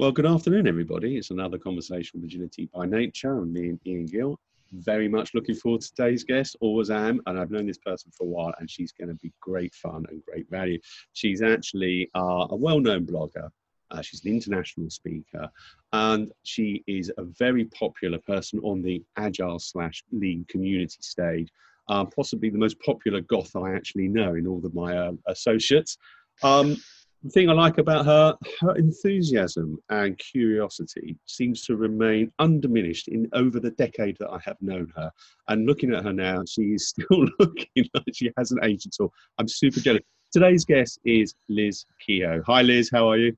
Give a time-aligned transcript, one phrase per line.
[0.00, 1.18] Well, good afternoon, everybody.
[1.18, 3.36] It's another conversation with Agility by Nature.
[3.36, 4.40] I'm me and Ian Gill.
[4.72, 8.24] Very much looking forward to today's guest, always am, and I've known this person for
[8.24, 10.78] a while, and she's going to be great fun and great value.
[11.12, 13.50] She's actually uh, a well known blogger,
[13.90, 15.50] uh, she's an international speaker,
[15.92, 21.52] and she is a very popular person on the agile slash lean community stage.
[21.90, 25.98] Uh, possibly the most popular goth I actually know in all of my uh, associates.
[26.42, 26.78] Um,
[27.22, 33.28] the thing I like about her, her enthusiasm and curiosity seems to remain undiminished in
[33.34, 35.10] over the decade that I have known her.
[35.48, 39.12] And looking at her now, she is still looking like she hasn't aged at all.
[39.38, 40.02] I'm super jealous.
[40.32, 42.42] Today's guest is Liz Keogh.
[42.46, 42.88] Hi, Liz.
[42.90, 43.36] How are you?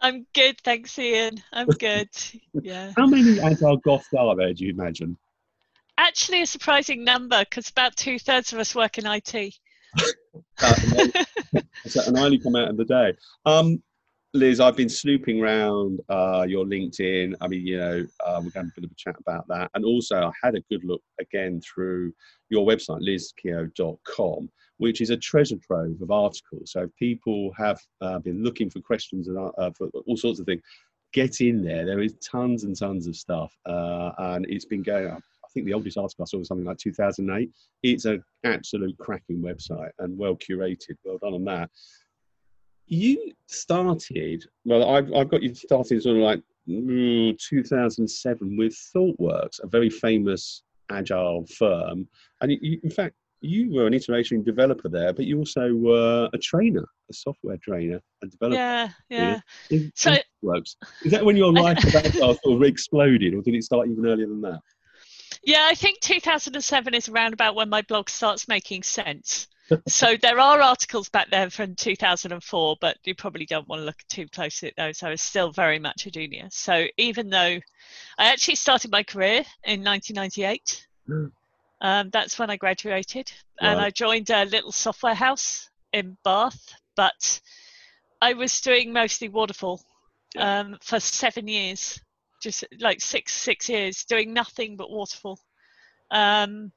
[0.00, 1.42] I'm good, thanks, Ian.
[1.52, 2.08] I'm good.
[2.62, 2.92] Yeah.
[2.96, 4.54] How many agile goths are there?
[4.54, 5.16] Do you imagine?
[5.96, 9.54] Actually, a surprising number because about two thirds of us work in IT.
[12.06, 13.14] And I only come out in the day.
[13.46, 13.82] Um,
[14.34, 17.34] Liz, I've been snooping around uh, your LinkedIn.
[17.40, 19.48] I mean, you know, uh, we're going to have a bit of a chat about
[19.48, 19.70] that.
[19.74, 22.12] And also, I had a good look again through
[22.50, 26.72] your website, lizkeogh.com, which is a treasure trove of articles.
[26.72, 30.62] So people have uh, been looking for questions and uh, for all sorts of things,
[31.14, 31.86] get in there.
[31.86, 35.08] There is tons and tons of stuff, uh, and it's been going.
[35.08, 35.22] up.
[35.58, 37.50] Think the oldest article I saw was something like 2008.
[37.82, 40.94] It's an absolute cracking website and well curated.
[41.04, 41.68] Well done on that.
[42.86, 49.60] You started, well, I've, I've got you started sort of like mm, 2007 with ThoughtWorks,
[49.60, 52.06] a very famous agile firm.
[52.40, 56.38] And you, in fact, you were an iteration developer there, but you also were a
[56.38, 58.54] trainer, a software trainer and developer.
[58.56, 59.40] Yeah, yeah.
[59.70, 60.76] In, so works.
[61.04, 64.28] Is that when your life agile sort of exploded, or did it start even earlier
[64.28, 64.60] than that?
[65.44, 69.48] Yeah, I think 2007 is around about when my blog starts making sense.
[69.88, 74.02] so there are articles back there from 2004, but you probably don't want to look
[74.08, 75.02] too closely at those.
[75.02, 76.48] I was still very much a junior.
[76.50, 77.58] So even though
[78.18, 80.86] I actually started my career in 1998,
[81.80, 83.70] um, that's when I graduated, right.
[83.70, 86.74] and I joined a little software house in Bath.
[86.96, 87.40] But
[88.20, 89.80] I was doing mostly waterfall
[90.36, 92.00] um, for seven years,
[92.40, 95.38] just like six six years, doing nothing but waterfall.
[96.10, 96.72] Um,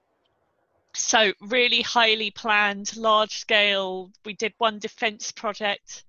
[0.94, 4.12] so really highly planned, large scale.
[4.26, 6.04] We did one defence project.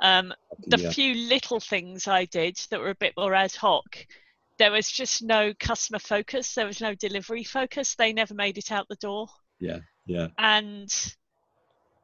[0.00, 0.32] Um,
[0.66, 0.90] the yeah.
[0.90, 4.06] few little things I did that were a bit more ad hoc,
[4.58, 6.54] there was just no customer focus.
[6.54, 7.94] There was no delivery focus.
[7.94, 9.28] They never made it out the door.
[9.58, 10.28] Yeah, yeah.
[10.38, 10.90] And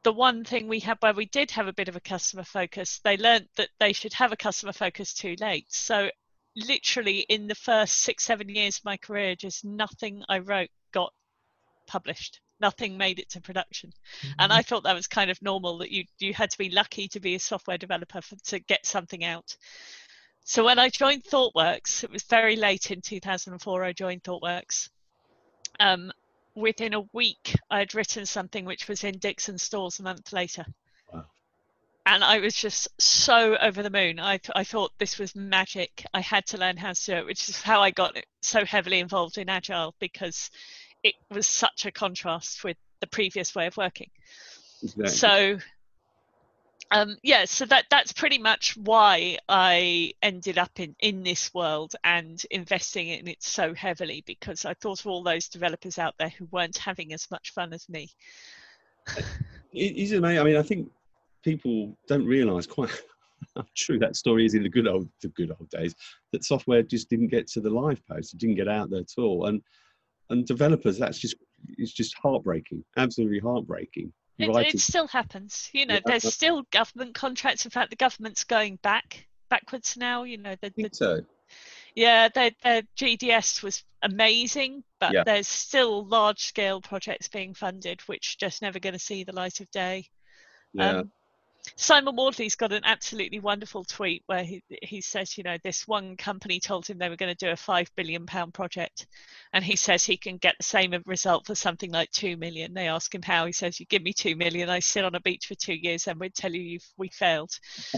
[0.03, 2.99] the one thing we had where we did have a bit of a customer focus,
[3.03, 5.71] they learned that they should have a customer focus too late.
[5.71, 6.09] So
[6.55, 11.13] literally in the first six, seven years of my career, just nothing I wrote got
[11.87, 12.39] published.
[12.59, 13.91] Nothing made it to production.
[14.21, 14.33] Mm-hmm.
[14.39, 17.07] And I thought that was kind of normal that you you had to be lucky
[17.09, 19.55] to be a software developer for, to get something out.
[20.43, 24.89] So when I joined ThoughtWorks, it was very late in 2004 I joined ThoughtWorks.
[25.79, 26.11] Um,
[26.55, 30.65] within a week, I had written something which was in Dixon stores a month later
[32.05, 34.19] and I was just so over the moon.
[34.19, 36.05] I, th- I thought this was magic.
[36.13, 38.99] I had to learn how to do it, which is how I got so heavily
[38.99, 40.49] involved in Agile because
[41.03, 44.09] it was such a contrast with the previous way of working.
[44.81, 45.07] Exactly.
[45.09, 45.59] So,
[46.89, 51.95] um, yeah, so that that's pretty much why I ended up in, in this world
[52.03, 56.29] and investing in it so heavily because I thought of all those developers out there
[56.29, 58.09] who weren't having as much fun as me.
[59.73, 60.39] It is amazing.
[60.39, 60.91] I mean, I think
[61.43, 62.89] people don't realise quite
[63.55, 65.95] how true that story is in the good old the good old days
[66.31, 69.13] that software just didn't get to the live post, it didn't get out there at
[69.17, 69.61] all, and
[70.29, 71.35] and developers that's just
[71.77, 74.11] it's just heartbreaking, absolutely heartbreaking.
[74.37, 75.95] It, it still happens, you know.
[75.95, 77.65] Yeah, there's still government contracts.
[77.65, 80.23] In fact, the government's going back backwards now.
[80.23, 81.21] You know, the, the, so.
[81.93, 85.23] Yeah, the, the GDS was amazing, but yeah.
[85.25, 89.59] there's still large scale projects being funded, which just never going to see the light
[89.59, 90.07] of day.
[90.73, 90.99] Yeah.
[90.99, 91.11] Um,
[91.75, 96.15] Simon Wardley's got an absolutely wonderful tweet where he, he says, you know, this one
[96.15, 99.07] company told him they were going to do a five billion pound project,
[99.53, 102.73] and he says he can get the same result for something like two million.
[102.73, 103.45] They ask him how.
[103.45, 106.07] He says, "You give me two million, I sit on a beach for two years,
[106.07, 107.51] and we'd tell you we failed."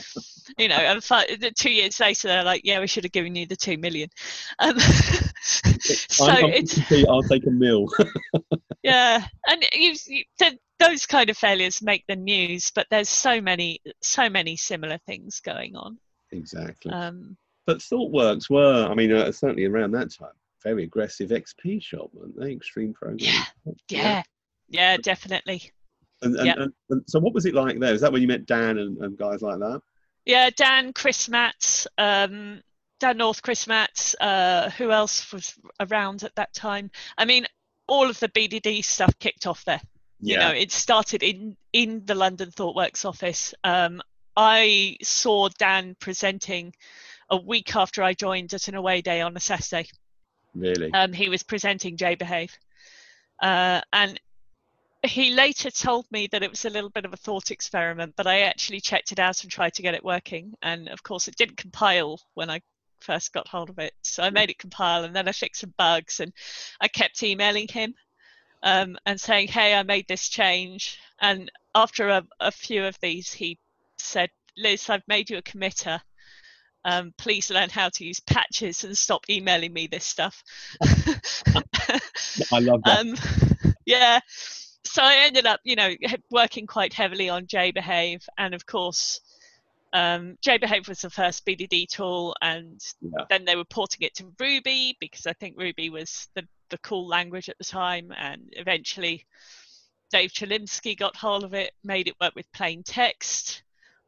[0.57, 3.45] you know, and five, two years later, they're like, "Yeah, we should have given you
[3.45, 4.09] the two million.
[4.59, 7.87] Um, so it's I'll take a mill.
[8.83, 10.23] yeah, and you, you
[10.79, 15.39] those kind of failures make the news, but there's so many, so many similar things
[15.39, 15.97] going on.
[16.31, 16.91] Exactly.
[16.91, 20.33] Um, but ThoughtWorks were, I mean, uh, certainly around that time,
[20.63, 22.51] very aggressive XP shop, weren't they?
[22.51, 23.17] Extreme program.
[23.19, 23.43] Yeah,
[23.89, 24.23] yeah,
[24.69, 25.71] yeah, definitely.
[26.21, 26.57] And, and, yep.
[26.57, 27.93] and, and, so, what was it like there?
[27.93, 29.81] Is that when you met Dan and, guys like that?
[30.25, 32.61] Yeah, Dan, Chris Matts, um,
[32.99, 34.15] Dan North, Chris Matts.
[34.19, 36.91] Uh, who else was around at that time?
[37.17, 37.45] I mean,
[37.87, 39.81] all of the BDD stuff kicked off there.
[40.25, 43.53] You know, it started in in the London ThoughtWorks office.
[43.63, 44.01] Um,
[44.35, 46.73] I saw Dan presenting
[47.29, 49.89] a week after I joined at an away day on a Saturday.
[50.55, 50.91] Really?
[50.93, 52.51] Um, he was presenting JBehave.
[53.41, 54.19] Uh, and
[55.05, 58.27] he later told me that it was a little bit of a thought experiment, but
[58.27, 60.53] I actually checked it out and tried to get it working.
[60.61, 62.61] And of course, it didn't compile when I
[63.01, 63.93] first got hold of it.
[64.01, 66.31] So I made it compile and then I fixed some bugs and
[66.79, 67.95] I kept emailing him
[68.63, 70.97] um, and saying, hey, I made this change.
[71.21, 73.59] And after a, a few of these, he
[73.97, 75.99] said, Liz, I've made you a committer.
[76.85, 80.43] Um, please learn how to use patches and stop emailing me this stuff.
[80.81, 82.99] I love that.
[82.99, 83.15] Um,
[83.85, 84.19] yeah.
[84.85, 85.93] So I ended up, you know,
[86.29, 89.21] working quite heavily on JBehave, and of course,
[89.93, 93.25] um, JBehave was the first BDD tool, and Yeah.
[93.29, 97.07] then they were porting it to Ruby because I think Ruby was the, the cool
[97.07, 99.27] language at the time, and eventually
[100.11, 103.61] Dave Chelimsky got hold of it, made it work with plain text.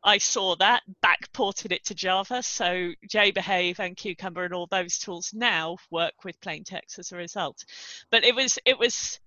[0.04, 5.32] I saw that, backported it to Java, so JBehave and Cucumber and all those tools
[5.32, 7.64] now work with plain text as a result.
[8.10, 9.20] But it was it was,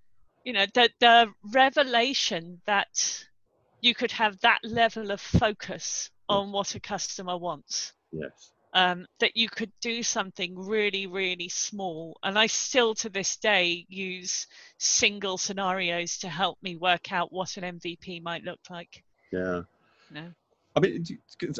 [0.43, 3.25] you know, the the revelation that
[3.79, 8.51] you could have that level of focus on what a customer wants Yes.
[8.73, 12.17] Um, that you could do something really, really small.
[12.23, 17.57] And I still to this day use single scenarios to help me work out what
[17.57, 19.03] an MVP might look like.
[19.31, 19.61] Yeah.
[20.11, 20.25] No.
[20.75, 21.03] I mean,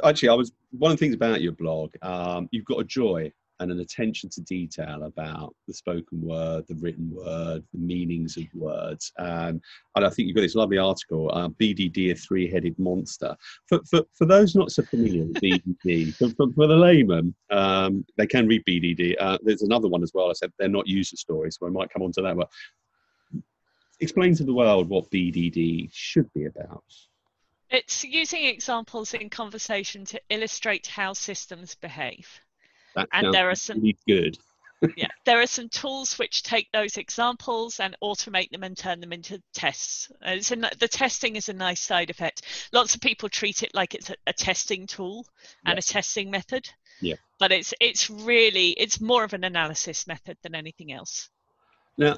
[0.03, 1.91] actually, I was one of the things about your blog.
[2.01, 6.75] Um, you've got a joy and an attention to detail about the spoken word, the
[6.75, 9.61] written word, the meanings of words, and
[10.05, 13.35] I think you've got this lovely article, uh, "BDD: A Three-Headed Monster."
[13.67, 18.05] For, for for those not so familiar with BDD, for, for, for the layman, um,
[18.17, 19.15] they can read BDD.
[19.19, 20.29] Uh, there's another one as well.
[20.29, 22.37] I said they're not user stories, so I might come on to that.
[22.37, 22.49] But
[23.99, 26.83] explain to the world what BDD should be about.
[27.69, 32.39] It's using examples in conversation to illustrate how systems behave.
[32.95, 34.37] That And there are some- really good.
[34.95, 39.11] yeah, there are some tools which take those examples and automate them and turn them
[39.11, 40.09] into tests.
[40.25, 42.43] Uh, It's a, the testing is a nice side effect.
[42.71, 45.25] Lots of people treat it like it's a, a testing tool
[45.65, 46.69] and a testing method.
[47.01, 47.15] Yeah.
[47.39, 51.29] But it's it's really it's more of an analysis method than anything else.
[51.97, 52.17] Now,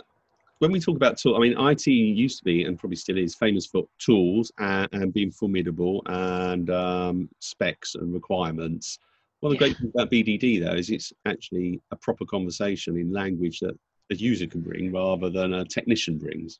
[0.59, 3.33] when we talk about tools, I mean, IT used to be and probably still is
[3.33, 8.99] famous for tools and, and being formidable and um, specs and requirements.
[9.41, 13.11] One of the great things about BDD, though, is it's actually a proper conversation in
[13.11, 13.77] language that
[14.11, 16.59] a user can bring rather than a technician brings.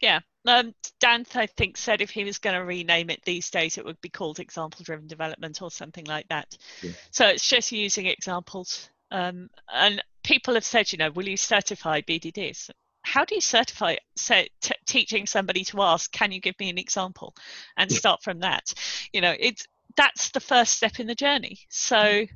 [0.00, 0.20] Yeah.
[0.46, 3.84] Um, Dan, I think, said if he was going to rename it these days, it
[3.84, 6.56] would be called example driven development or something like that.
[6.82, 6.90] Yeah.
[7.10, 8.88] So it's just using examples.
[9.10, 12.70] Um, and people have said, you know, will you certify BDDs?
[13.02, 16.78] How do you certify say, t- teaching somebody to ask, can you give me an
[16.78, 17.34] example,
[17.76, 18.72] and start from that?
[19.12, 19.66] You know, it's
[19.96, 21.58] that's the first step in the journey.
[21.68, 22.26] So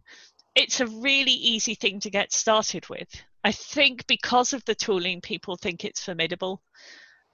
[0.55, 3.09] it's a really easy thing to get started with.
[3.45, 6.63] I think because of the tooling, people think it's formidable.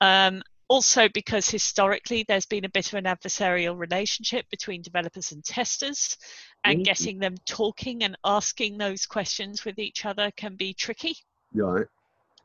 [0.01, 5.45] Um, also, because historically there's been a bit of an adversarial relationship between developers and
[5.45, 6.17] testers,
[6.65, 6.85] and Mhm.
[6.85, 11.17] getting them talking and asking those questions with each other can be tricky,
[11.52, 11.87] Right.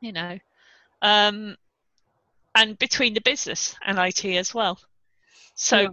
[0.00, 0.38] you know.
[1.02, 1.56] Um,
[2.54, 4.78] and between the business and IT as well.
[5.54, 5.88] So Yeah.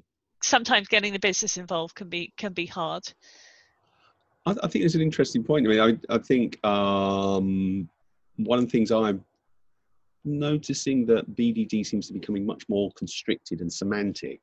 [0.46, 3.12] Sometimes getting the business involved can be can be hard.
[4.46, 5.66] I, I think it's an interesting point.
[5.66, 7.90] I mean, I, I think um,
[8.38, 9.24] one of the things I'm
[10.24, 14.42] noticing that BDD seems to be becoming much more constricted and semantic,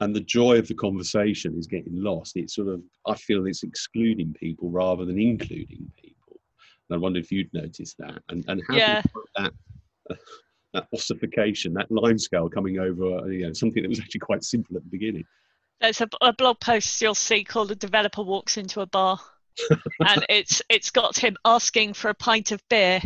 [0.00, 2.36] and the joy of the conversation is getting lost.
[2.36, 6.40] It's sort of I feel it's excluding people rather than including people.
[6.88, 9.52] And I wonder if you'd noticed that, and and how do you put that.
[10.76, 14.44] Uh, that ossification, that line scale coming over, you know, something that was actually quite
[14.44, 15.24] simple at the beginning.
[15.80, 19.18] There's a, a blog post you'll see called "A Developer Walks into a Bar,"
[20.06, 23.00] and it's it's got him asking for a pint of beer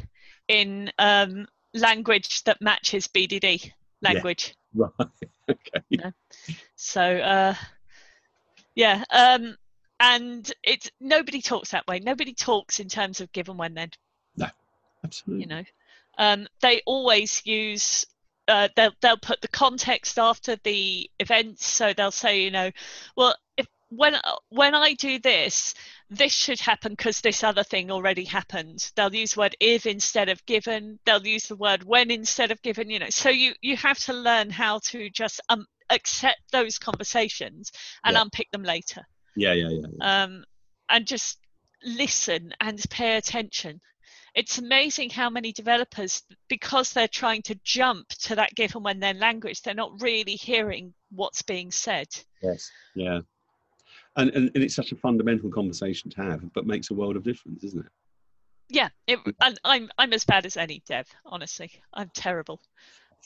[0.48, 3.70] in um, language that matches BDD
[4.02, 4.54] language.
[4.74, 4.90] Right.
[5.92, 6.12] Okay.
[6.76, 7.54] So uh,
[8.76, 9.56] yeah, um,
[9.98, 11.98] and it's nobody talks that way.
[11.98, 13.90] Nobody talks in terms of given when then.
[14.36, 14.46] No,
[15.04, 15.42] absolutely.
[15.42, 15.64] You know,
[16.20, 18.04] um, they always use.
[18.46, 22.70] Uh, they'll they'll put the context after the events, so they'll say, you know,
[23.16, 24.14] well, if when
[24.50, 25.74] when I do this,
[26.10, 28.90] this should happen because this other thing already happened.
[28.96, 30.98] They'll use the word if instead of given.
[31.06, 32.90] They'll use the word when instead of given.
[32.90, 37.70] You know, so you you have to learn how to just um, accept those conversations
[38.04, 38.22] and Yeah.
[38.22, 39.86] unpick them later Yeah, yeah, yeah.
[39.98, 40.22] yeah.
[40.24, 40.44] um,
[40.88, 41.38] and just
[41.84, 43.80] listen and pay attention.
[44.40, 49.18] It's amazing how many developers, because they're trying to jump to that given when then
[49.18, 52.08] language, they're not really hearing what's being said.
[52.42, 52.70] Yes.
[52.94, 53.20] Yeah.
[54.16, 57.22] And, and and it's such a fundamental conversation to have, but makes a world of
[57.22, 57.92] difference, isn't it?
[58.70, 61.06] Yeah, it, and I'm I'm as bad as any dev.
[61.26, 62.62] Honestly, I'm terrible.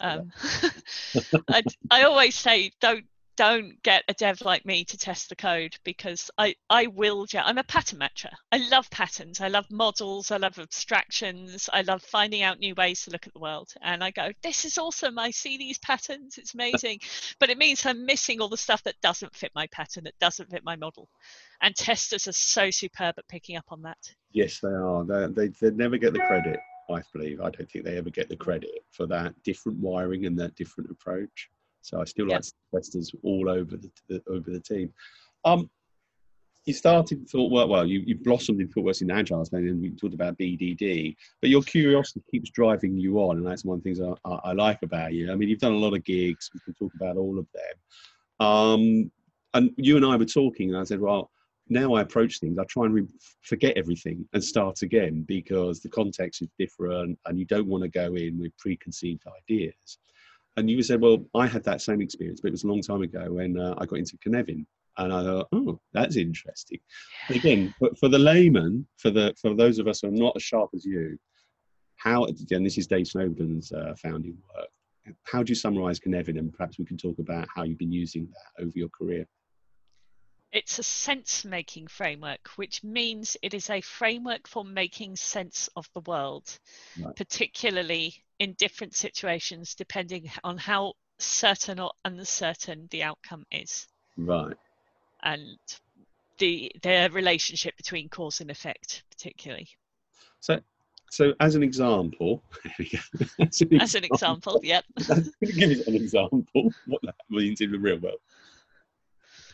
[0.01, 0.33] Um,
[1.49, 3.07] I, I always say don't
[3.37, 7.27] don't get a dev like me to test the code because I I will.
[7.27, 8.33] ju- I'm a pattern matcher.
[8.53, 9.41] I love patterns.
[9.41, 10.31] I love models.
[10.31, 11.69] I love abstractions.
[11.73, 13.73] I love finding out new ways to look at the world.
[13.83, 15.19] And I go, this is awesome.
[15.19, 16.39] I see these patterns.
[16.39, 17.01] It's amazing.
[17.41, 20.05] but it means I'm missing all the stuff that doesn't fit my pattern.
[20.05, 21.09] That doesn't fit my model.
[21.61, 23.99] And testers are so superb at picking up on that.
[24.33, 25.05] Yes, they are.
[25.05, 26.59] They, they they never get the credit.
[26.91, 27.41] I believe.
[27.41, 30.91] I don't think they ever get the credit for that different wiring and that different
[30.91, 31.49] approach.
[31.85, 32.37] So I still Yeah.
[32.37, 34.93] like testers all over the, the over the team.
[35.45, 35.69] Um,
[36.65, 39.91] you started thought well, well, you, you blossomed in ThoughtWorks in Agile, and then we
[39.91, 43.93] talked about BDD, but your curiosity keeps driving you on, and that's one of the
[43.93, 45.31] things I, I, I like about you.
[45.31, 46.51] I mean, you've done a lot of gigs.
[46.55, 48.47] We can talk about all of them.
[48.49, 49.13] Um,
[49.53, 51.31] and you and I were talking, and I said, well,
[51.69, 53.09] now I approach things, I try and re-
[53.43, 57.91] forget everything and start again because the context is different, and you don't want to
[57.91, 59.99] go in with preconceived ideas.
[60.57, 63.03] And you said, well, I had that same experience, but it was a long time
[63.03, 64.65] ago when uh, I got into Cynefin.
[64.97, 66.79] And I thought, oh, that's interesting.
[67.29, 70.43] Again, but for the layman, for the for those of us who are not as
[70.45, 71.19] sharp as you,
[71.97, 74.69] how and this is Dave Snowden's uh, founding work.
[75.25, 78.29] How do you summarise Cynefin, and perhaps we can talk about how you've been using
[78.29, 79.27] that over your career?
[80.53, 85.89] It's a sense making framework, which means it is a framework for making sense of
[85.95, 86.59] the world,
[86.99, 87.17] Right.
[87.17, 93.87] particularly in different situations, depending on how certain or uncertain the outcome is
[94.17, 94.57] Right.
[95.23, 95.59] and
[96.39, 99.69] the their relationship between cause and effect, particularly.
[100.41, 100.61] So,
[101.11, 102.99] so as an example, there we go.
[103.41, 104.85] as an As an example, yep.
[104.99, 108.19] give us an example what that means in the real world.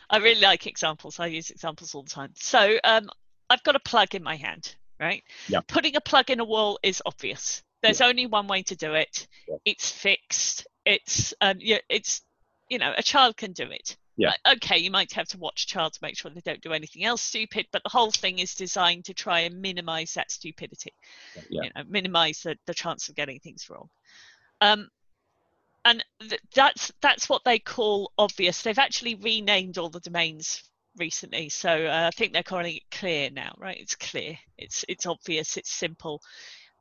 [0.09, 1.21] I really like examples.
[1.21, 2.33] I use examples all the time.
[2.35, 3.09] So um,
[3.49, 5.23] I've got a plug in my hand, right?
[5.49, 5.61] Yeah.
[5.69, 7.63] Putting a plug in a wall is obvious.
[7.83, 9.27] There's only one way to do it.
[9.49, 9.57] Yeah.
[9.65, 10.67] It's fixed.
[10.85, 12.23] It's um, yeah, it's
[12.69, 13.97] you know, a child can do it.
[14.17, 14.33] Yeah.
[14.45, 16.73] Uh, Okay, you might have to watch a child to make sure they don't do
[16.73, 20.93] anything else stupid, but the whole thing is designed to try and minimize that stupidity
[21.49, 21.63] Yeah.
[21.63, 23.89] you know, minimize the, the chance of getting things wrong.
[24.61, 24.89] Um,
[25.85, 28.61] and th- that's that's what they call obvious.
[28.63, 30.63] They've actually renamed all the domains
[30.97, 33.79] recently, so uh, I think they're calling it clear now, right?
[33.81, 36.21] It's clear, it's it's obvious, it's simple,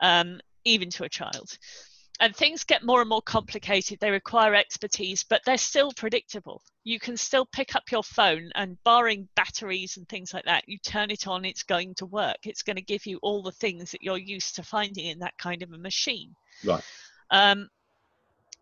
[0.01, 1.57] um, even to a child.
[2.21, 3.99] And things get more and more complicated.
[3.99, 6.61] They require expertise, but they're still predictable.
[6.83, 10.77] You can still pick up your phone and, barring batteries and things like that, you
[10.79, 12.39] turn it on, it's going to work.
[12.43, 15.37] It's going to give you all the things that you're used to finding in that
[15.37, 16.35] kind of a machine.
[16.65, 16.83] Right.
[17.31, 17.69] Um,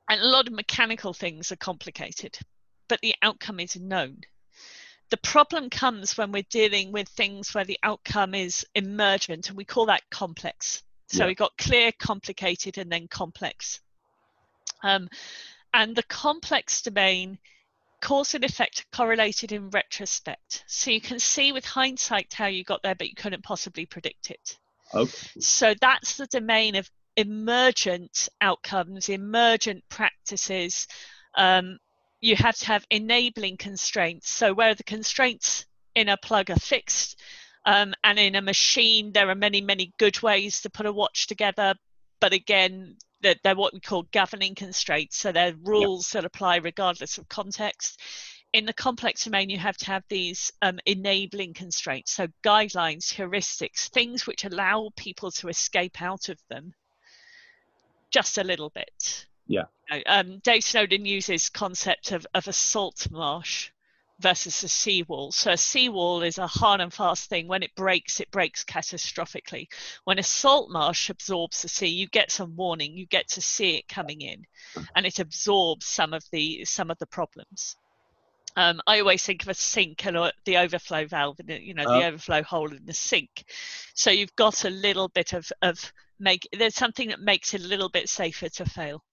[0.07, 2.37] and a lot of mechanical things are complicated,
[2.87, 4.19] but the outcome is known.
[5.09, 9.65] The problem comes when we're dealing with things where the outcome is emergent, and we
[9.65, 10.83] call that complex.
[11.07, 11.27] So Yeah.
[11.27, 13.81] we've got clear, complicated, and then complex.
[14.83, 15.09] Um,
[15.73, 17.39] and the complex domain,
[18.01, 20.63] cause and effect correlated in retrospect.
[20.67, 24.31] So you can see with hindsight how you got there, but you couldn't possibly predict
[24.31, 24.57] it.
[24.93, 25.39] Okay.
[25.39, 30.87] So that's the domain of emergent outcomes, emergent practices.
[31.35, 31.79] Um,
[32.21, 34.29] you have to have enabling constraints.
[34.29, 37.19] So where the constraints in a plug are fixed,
[37.67, 41.27] um, and in a machine, there are many, many good ways to put a watch
[41.27, 41.75] together.
[42.21, 45.17] But again, they're, they're what we call governing constraints.
[45.17, 47.99] So they're rules that apply regardless of context.
[48.53, 52.13] In the complex domain, you have to have these um, enabling constraints.
[52.13, 56.73] So guidelines, heuristics, things which allow people to escape out of them
[58.11, 59.25] just a little bit.
[59.45, 59.65] Yeah.
[60.05, 63.71] Um, Dave Snowden uses concept of, of a salt marsh
[64.19, 65.31] versus a seawall.
[65.31, 67.47] So a seawall is a hard and fast thing.
[67.47, 69.67] When it breaks, it breaks catastrophically.
[70.05, 72.97] When a salt marsh absorbs the sea, you get some warning.
[72.97, 74.45] You get to see it coming in,
[74.95, 77.75] and it absorbs some of the some of the problems.
[78.55, 81.83] Um, I always think of a sink and uh, the overflow valve, and you know
[81.85, 81.99] Oh.
[81.99, 83.43] the overflow hole in the sink.
[83.93, 86.47] So you've got a little bit of of make.
[86.57, 89.03] There's something that makes it a little bit safer to fail.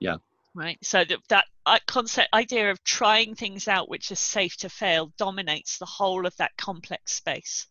[0.00, 0.16] Yeah.
[0.56, 0.78] Right.
[0.82, 5.76] So that that concept idea of trying things out which are safe to fail dominates
[5.76, 7.66] the whole of that complex space.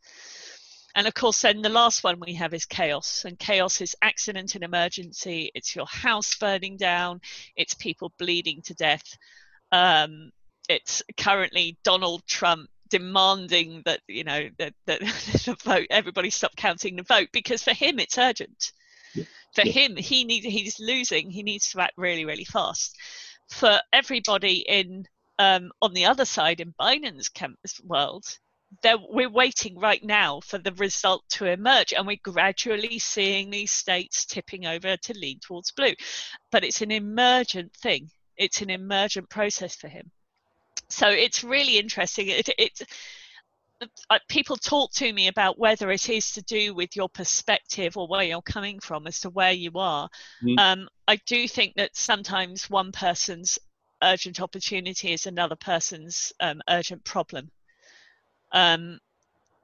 [0.94, 3.26] And of course, then the last one we have is chaos.
[3.26, 5.52] And chaos is accident and emergency.
[5.56, 7.22] It's your house burning down.
[7.56, 9.18] It's people bleeding to death.
[9.72, 10.30] Um,
[10.70, 15.00] it's currently Donald Trump demanding that you know that, that
[15.46, 18.74] the vote everybody stop counting the vote because for him it's urgent.
[19.56, 19.72] For yeah.
[19.72, 21.32] him, he needs he's losing.
[21.32, 22.96] He needs to act really really fast.
[23.50, 25.06] For everybody in
[25.40, 27.30] um, on the other side in Biden's
[27.84, 28.26] world,
[29.10, 34.26] we're waiting right now for the result to emerge, and we're gradually seeing these states
[34.26, 35.94] tipping over to lean towards blue.
[36.52, 38.10] But it's an emergent thing.
[38.38, 40.12] It's an emergent process for him.
[40.90, 42.28] So it's really interesting.
[42.28, 42.82] It, it,
[44.30, 48.24] people talk to me about whether it is to do with your perspective or where
[48.24, 50.10] you're coming from as to where you are.
[50.44, 50.60] Mm.
[50.60, 53.60] Um, I do think that sometimes one person's
[54.04, 57.52] urgent opportunity is another person's um, urgent problem.
[58.52, 59.00] Um,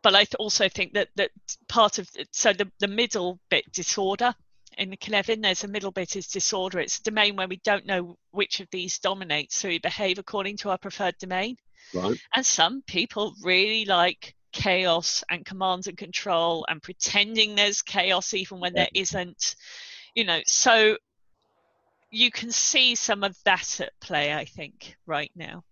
[0.03, 1.31] but I also think that that
[1.67, 4.33] part of so the the middle bit disorder
[4.77, 6.79] in the Cynefin, there's a middle bit is disorder.
[6.79, 10.57] It's a domain where we don't know which of these dominates, so we behave according
[10.57, 11.57] to our preferred domain.
[11.93, 12.17] Right.
[12.35, 18.59] And some people really like chaos and command and control and pretending there's chaos even
[18.59, 18.83] when yeah.
[18.83, 19.55] there isn't.
[20.15, 20.97] You know, so
[22.11, 25.63] you can see some of that at play, I think, right now.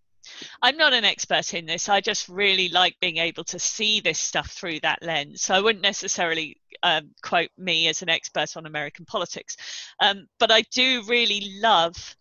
[0.61, 1.89] I'm not an expert in this.
[1.89, 5.41] I just really like being able to see this stuff through that lens.
[5.41, 9.57] So I wouldn't necessarily um, quote me as an expert on American politics,
[9.99, 12.15] um, but I do really love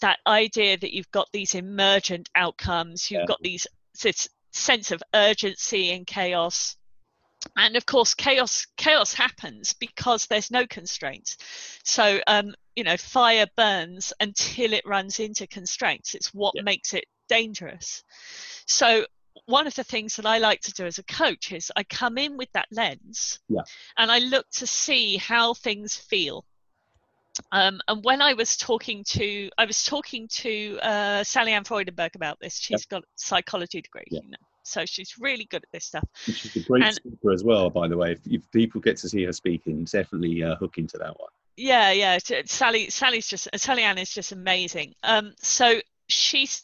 [0.00, 3.10] that idea that you've got these emergent outcomes.
[3.10, 3.26] You've yeah.
[3.26, 3.66] got these
[4.02, 6.76] this sense of urgency and chaos
[7.56, 11.36] and of course chaos chaos happens because there's no constraints
[11.84, 16.62] so um, you know fire burns until it runs into constraints it's what yeah.
[16.62, 18.02] makes it dangerous.
[18.66, 19.06] So
[19.46, 22.18] one of the things that I like to do as a coach is I come
[22.18, 23.62] in with that lens yeah.
[23.96, 26.44] and I look to see how things feel.
[27.52, 32.38] Um, and when I was talking to, I was talking to uh, Sallyann Freudenberg about
[32.40, 32.58] this.
[32.58, 34.20] She's got a psychology degree, yeah.
[34.22, 36.04] you know, so she's really good at this stuff.
[36.24, 38.12] She's a great and, speaker as well, by the way.
[38.12, 41.30] If, if, people get to see her speaking, definitely uh, hook into that one.
[41.56, 42.18] Yeah, yeah.
[42.46, 44.94] Sally, Sally's just Sallyann is just amazing.
[45.02, 46.62] Um, so she's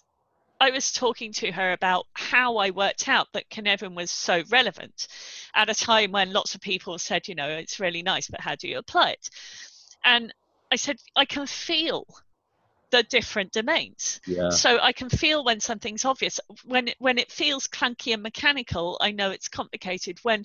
[0.61, 5.09] I was talking to her about how I worked out that Cynefin was so relevant
[5.55, 8.55] at a time when lots of people said, you know, it's really nice, but how
[8.55, 9.29] do you apply it?
[10.05, 10.33] And
[10.77, 12.07] I said, I can feel
[12.91, 14.21] the different domains.
[14.27, 14.51] Yeah.
[14.51, 16.39] So I can feel when something's obvious.
[16.67, 20.19] When it, when it feels clunky and mechanical, I know it's complicated.
[20.23, 20.45] When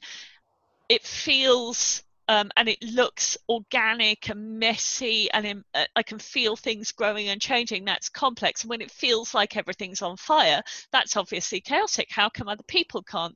[0.88, 6.92] it feels um, and it looks organic and messy and uh, i can feel things
[6.94, 11.60] growing and changing that's complex and when it feels like everything's on fire that's obviously
[11.60, 13.36] chaotic how come other people can't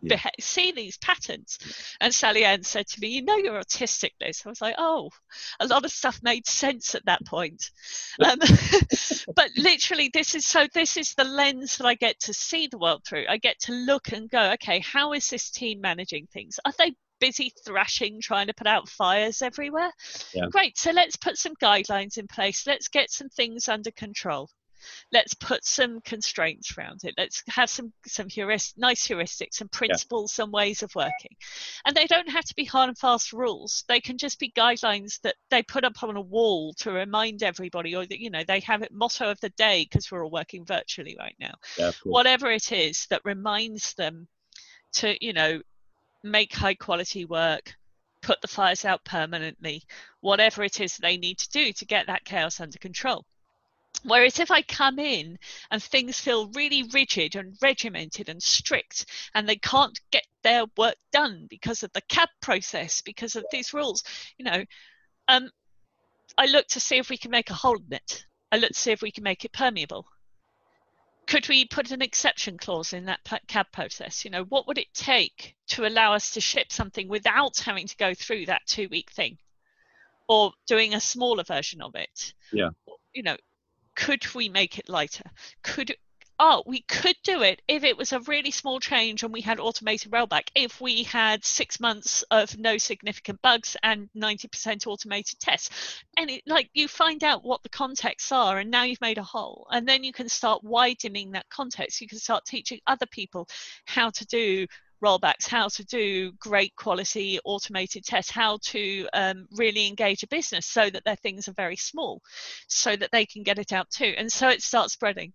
[0.00, 0.20] yeah.
[0.40, 1.58] see these patterns
[2.00, 5.10] and sally ann said to me you know you're autistic liz i was like oh
[5.60, 7.70] a lot of stuff made sense at that point
[8.24, 8.38] um,
[9.34, 12.78] but literally this is so this is the lens that i get to see the
[12.78, 16.58] world through i get to look and go okay how is this team managing things
[16.64, 19.90] are they busy thrashing, trying to put out fires everywhere.
[20.32, 20.46] Yeah.
[20.50, 20.78] Great.
[20.78, 22.66] So let's put some guidelines in place.
[22.66, 24.48] Let's get some things under control.
[25.12, 27.14] Let's put some constraints around it.
[27.16, 30.42] Let's have some some heurist, nice heuristics, some principles, yeah.
[30.42, 31.36] some ways of working.
[31.84, 33.84] And they don't have to be hard and fast rules.
[33.88, 37.94] They can just be guidelines that they put up on a wall to remind everybody,
[37.94, 40.64] or that you know they have it motto of the day because we're all working
[40.64, 41.54] virtually right now.
[41.78, 44.28] Yeah, Whatever it is that reminds them
[44.94, 45.60] to you know
[46.22, 47.74] make high quality work,
[48.22, 49.82] put the fires out permanently,
[50.20, 53.24] whatever it is they need to do to get that chaos under control.
[54.04, 55.38] Whereas if I come in
[55.70, 60.96] and things feel really rigid and regimented and strict, and they can't get their work
[61.12, 64.04] done because of the CAB process, because of these rules,
[64.38, 64.64] you know,
[65.26, 65.50] um,
[66.36, 68.24] I look to see if we can make a hole in it.
[68.52, 70.06] I look to see if we can make it permeable
[71.28, 74.24] could we put an exception clause in that CAB process?
[74.24, 77.96] You know, what would it take to allow us to ship something without having to
[77.96, 79.36] go through that two week thing
[80.26, 82.32] or doing a smaller version of it?
[82.50, 82.70] Yeah.
[83.14, 83.36] You know,
[83.98, 85.28] could we make it lighter?
[85.64, 85.96] Could
[86.38, 89.58] oh, we could do it if it was a really small change and we had
[89.58, 96.00] automated rollback, if we had six months of no significant bugs and 90% automated tests.
[96.16, 99.22] And it, like you find out what the contexts are, and now you've made a
[99.24, 99.66] hole.
[99.72, 102.00] And then you can start widening that context.
[102.00, 103.48] You can start teaching other people
[103.84, 104.68] how to do
[105.02, 110.66] rollbacks, how to do great quality automated tests, how to um, really engage a business
[110.66, 112.20] so that their things are very small,
[112.66, 114.14] so that they can get it out too.
[114.16, 115.32] And so it starts spreading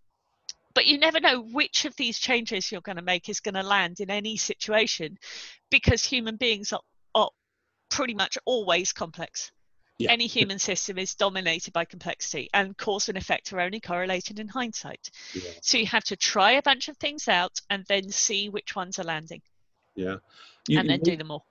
[0.75, 3.61] but you never know which of these changes you're going to make is going to
[3.61, 5.17] land in any situation
[5.69, 6.81] because human beings are,
[7.13, 7.29] are
[7.91, 9.51] pretty much always complex
[9.99, 10.11] Yeah.
[10.11, 14.47] Any human system is dominated by complexity, and cause and effect are only correlated in
[14.47, 15.11] hindsight.
[15.33, 15.51] Yeah.
[15.61, 18.97] So you have to try a bunch of things out and then see which ones
[18.97, 19.41] are landing,
[19.95, 20.15] Yeah.
[20.67, 21.45] You- and then you- do them all.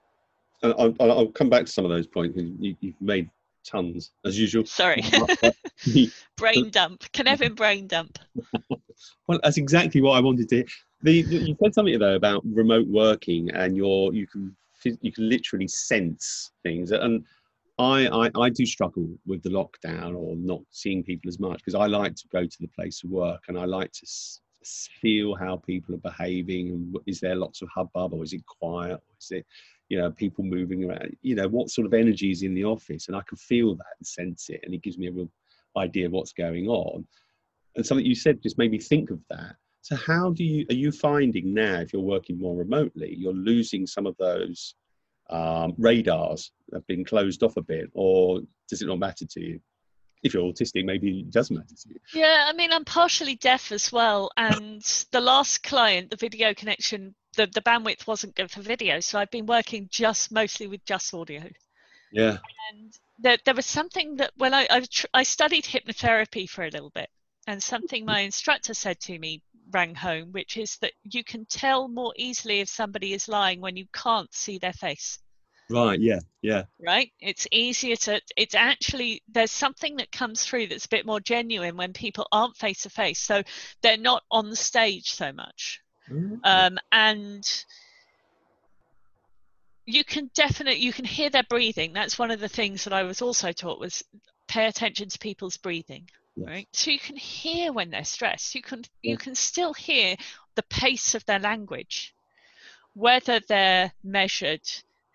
[0.62, 2.36] and I'll, I'll come back to some of those points.
[2.38, 3.28] You, you've made
[3.64, 4.64] tons as usual.
[4.64, 5.02] Sorry,
[6.36, 7.00] brain dump.
[7.12, 8.18] Cynefin brain dump.
[9.26, 10.56] Well, that's exactly what I wanted to.
[10.56, 10.64] Hear.
[11.02, 14.54] The, you said something though about remote working, and your you can
[15.00, 17.24] you can literally sense things, and
[17.78, 21.74] I I, I do struggle with the lockdown or not seeing people as much because
[21.74, 24.06] I like to go to the place of work and I like to
[25.00, 29.14] feel how people are behaving is there lots of hubbub or is it quiet or
[29.20, 29.46] is it
[29.88, 33.08] you know people moving around you know what sort of energy is in the office
[33.08, 35.30] and I can feel that and sense it and it gives me a real
[35.76, 37.06] idea of what's going on
[37.76, 39.56] and something you said just made me think of that.
[39.80, 43.86] So how do you are you finding now if you're working more remotely, you're losing
[43.86, 44.74] some of those
[45.30, 49.60] um, radars have been closed off a bit, or does it not matter to you?
[50.22, 51.96] If you're autistic, maybe it does matter to you.
[52.14, 57.14] Yeah, I mean, I'm partially deaf as well, and the last client, the video connection,
[57.36, 61.12] the, the bandwidth wasn't good for video, so I've been working just mostly with just
[61.12, 61.42] audio.
[62.12, 62.38] Yeah,
[62.70, 66.70] And there, there was something that when I I, tr- I studied hypnotherapy for a
[66.70, 67.08] little bit,
[67.46, 71.88] and something my instructor said to me rang home, which is that you can tell
[71.88, 75.18] more easily if somebody is lying when you can't see their face.
[75.70, 76.00] Right.
[76.00, 77.10] Yeah, yeah, right?
[77.20, 81.76] It's easier to it's actually there's something that comes through that's a bit more genuine
[81.76, 83.42] when people aren't face to face so
[83.82, 85.80] they're not on the stage so much.
[86.44, 87.64] Um, and
[89.86, 91.92] you can definitely you can hear their breathing.
[91.92, 94.02] That's one of the things that i was also taught was
[94.48, 96.48] pay attention to people's breathing Yes.
[96.48, 96.68] right?
[96.72, 98.54] So you can hear when they're stressed.
[98.54, 100.16] You can you can still hear
[100.54, 102.14] the pace of their language
[102.94, 104.62] whether they're measured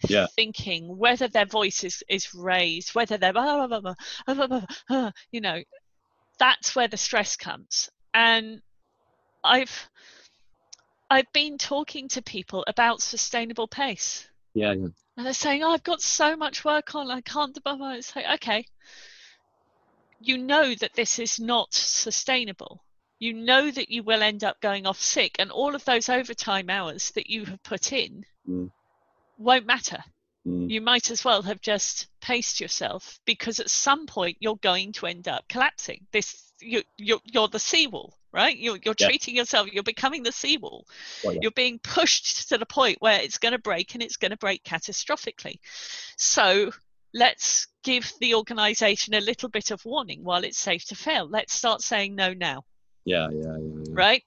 [0.08, 0.28] yeah.
[0.36, 3.96] thinking, whether their voice is, is raised, whether they're, blah, blah,
[4.28, 5.62] blah, you know,
[6.40, 7.90] that's where the stress comes.
[8.14, 8.62] And
[9.44, 9.90] I've,
[11.10, 14.28] I've been talking to people about sustainable pace.
[14.54, 14.74] Yeah.
[14.74, 14.88] yeah.
[15.18, 17.94] And they're saying, oh, I've got so much work on, I can't, blah, blah.
[17.94, 18.66] It's like, okay,
[20.20, 22.84] you know that this is not sustainable
[23.20, 26.70] you know that you will end up going off sick and all of those overtime
[26.70, 28.70] hours that you have put in mm
[29.38, 30.04] won't matter.
[30.46, 30.70] Mm.
[30.70, 35.08] You might as well have just paced yourself because at some point you're going to
[35.08, 36.06] end up collapsing.
[36.12, 38.58] This you, you're, you're the seawall, right?
[38.58, 39.08] You're, you're Yeah.
[39.08, 40.88] treating yourself, you're becoming the seawall
[41.24, 41.40] Got ya.
[41.44, 44.38] you're being pushed to the point where it's going to break and it's going to
[44.38, 45.60] break catastrophically.
[46.18, 46.72] So
[47.14, 51.28] let's give the organization a little bit of warning while it's safe to fail.
[51.30, 52.64] Let's start saying no now,
[53.06, 53.94] yeah, yeah, yeah, yeah.
[53.94, 54.24] right?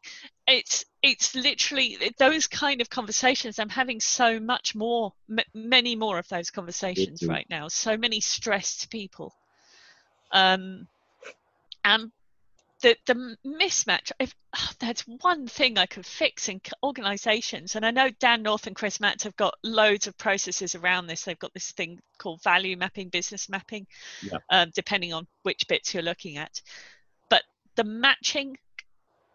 [0.50, 3.58] It's it's literally those kind of conversations.
[3.58, 7.28] I'm having so much more, m- many more of those conversations Mhm.
[7.28, 7.68] right now.
[7.68, 9.32] So many stressed people,
[10.32, 10.88] um,
[11.84, 12.10] and
[12.82, 14.10] the the mismatch.
[14.18, 18.66] If oh, there's one thing I could fix in organisations, and I know Dan North
[18.66, 21.24] and Chris Matts have got loads of processes around this.
[21.24, 23.86] They've got this thing called value mapping, business mapping,
[24.22, 24.38] Yeah.
[24.50, 26.60] um, depending on which bits you're looking at.
[27.28, 27.44] But
[27.76, 28.58] the matching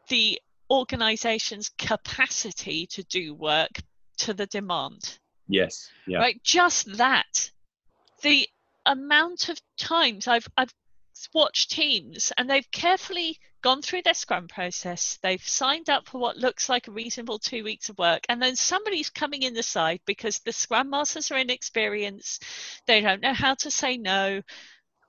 [0.10, 3.72] the organisation's capacity to do work
[4.18, 5.20] to the demand.
[5.48, 7.52] Yes, yeah, right just that.
[8.22, 8.48] The
[8.86, 10.74] amount of times i've i've
[11.34, 16.38] watched teams and they've carefully gone through their scrum process they've signed up for what
[16.38, 20.00] looks like a reasonable two weeks of work and then somebody's coming in the side
[20.06, 22.44] because the scrum masters are inexperienced
[22.86, 24.42] they don't know how to say no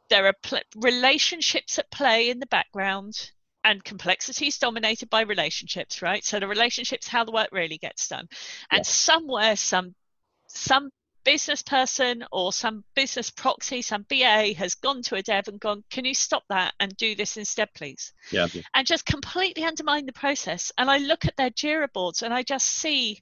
[0.09, 3.33] there are pl- relationships at play in the background
[3.67, 8.09] and complexity is dominated by relationships right so the relationships how the work really gets
[8.09, 8.27] done
[8.71, 8.83] and Yeah.
[8.85, 9.95] somewhere some
[10.47, 10.91] some
[11.25, 15.83] business person or some business proxy, some BA has gone to a dev and gone,
[15.91, 18.13] can you stop that and do this instead, please?
[18.31, 18.63] yeah, yeah.
[18.75, 20.71] And just completely undermine the process.
[20.79, 23.21] And I look at their Jira boards and I just see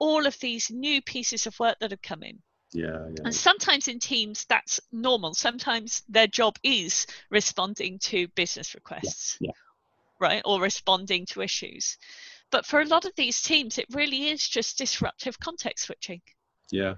[0.00, 2.42] all of these new pieces of work that have come in.
[2.72, 3.22] yeah, yeah.
[3.24, 5.32] And sometimes in teams, that's normal.
[5.34, 9.52] Sometimes their job is responding to business requests, yeah.
[10.20, 10.42] Right?
[10.44, 11.98] Or responding to issues.
[12.50, 16.22] But for a lot of these teams, it really is just disruptive context switching
[16.70, 16.94] yeah.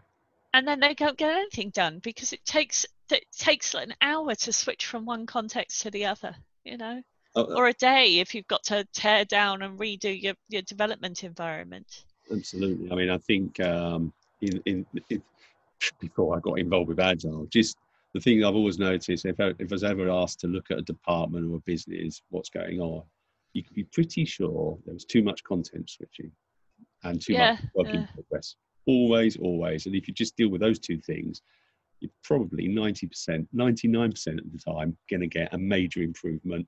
[0.54, 4.34] and then they don't get anything done because it takes it takes like an hour
[4.36, 7.02] to switch from one context to the other you know
[7.36, 11.22] Oh, or a day if you've got to tear down and redo your, your development
[11.22, 12.90] environment Absolutely.
[12.90, 15.22] I mean, I think um, in, in, in
[15.98, 17.76] before I got involved with Agile, just
[18.14, 20.78] the thing I've always noticed if I, if I was ever asked to look at
[20.78, 23.02] a department or a business, what's going on,
[23.52, 26.30] you could be pretty sure there was too much context switching
[27.04, 28.56] and too Yeah, much work in progress.
[28.86, 29.86] Always, always.
[29.86, 31.42] And if you just deal with those two things,
[32.00, 36.66] you're probably 90%, 99% of the time going to get a major improvement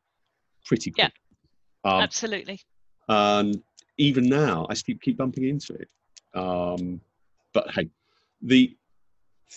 [0.64, 1.12] pretty quick.
[1.84, 2.60] Yeah, um, absolutely.
[3.08, 3.62] And
[3.98, 5.88] even now, I still keep bumping into it.
[6.34, 7.00] Um,
[7.52, 7.88] but hey,
[8.42, 8.76] the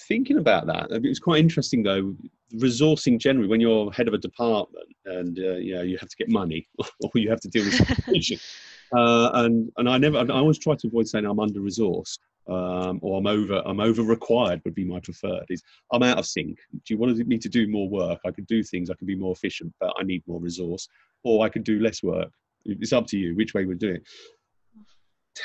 [0.07, 2.15] thinking about that, it was quite interesting though.
[2.55, 6.15] Resourcing generally, when you're head of a department and uh, you know you have to
[6.15, 6.67] get money
[7.03, 8.39] or you have to deal with situation,
[8.95, 12.99] uh, and and I never, I always try to avoid saying I'm under resourced um,
[13.01, 15.45] or I'm over, I'm over required would be my preferred.
[15.49, 16.59] Is I'm out of sync.
[16.71, 18.19] Do you want me to do more work?
[18.25, 18.89] I could do things.
[18.89, 20.87] I could be more efficient, but I need more resource,
[21.23, 22.29] or I could do less work.
[22.65, 24.01] It's up to you which way we're doing.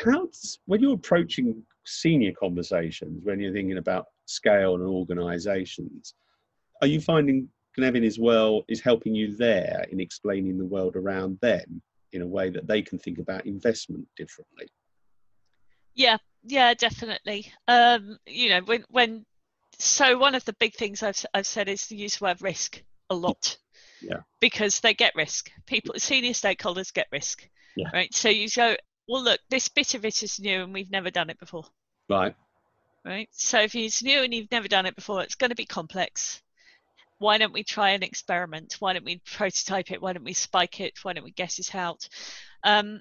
[0.05, 0.29] How
[0.67, 6.15] when you're approaching senior conversations, when you're thinking about scale and organisations,
[6.81, 7.49] are you finding
[7.79, 12.27] Cynefin as well is helping you there in explaining the world around them in a
[12.27, 14.67] way that they can think about investment differently?
[15.95, 17.53] Yeah, yeah, definitely.
[17.69, 19.25] Um, you know, when when
[19.79, 22.83] so one of the big things I've I've said is to use the word risk
[23.09, 23.57] a lot.
[24.01, 24.21] Yeah.
[24.41, 25.51] Because they get risk.
[25.67, 27.47] People, senior stakeholders get risk.
[27.77, 27.89] Yeah.
[27.93, 28.15] Right.
[28.15, 28.77] So you go,
[29.11, 31.65] well, look, this bit of it is new and we've never done it before.
[32.09, 32.33] Right.
[33.05, 33.29] Right.
[33.33, 36.41] So if it's new and you've never done it before, it's going to be complex.
[37.19, 38.77] Why don't we try an experiment?
[38.79, 40.01] Why don't we prototype it?
[40.01, 40.95] Why don't we spike it?
[41.03, 42.09] Why don't we guess it out?
[42.63, 43.01] Um,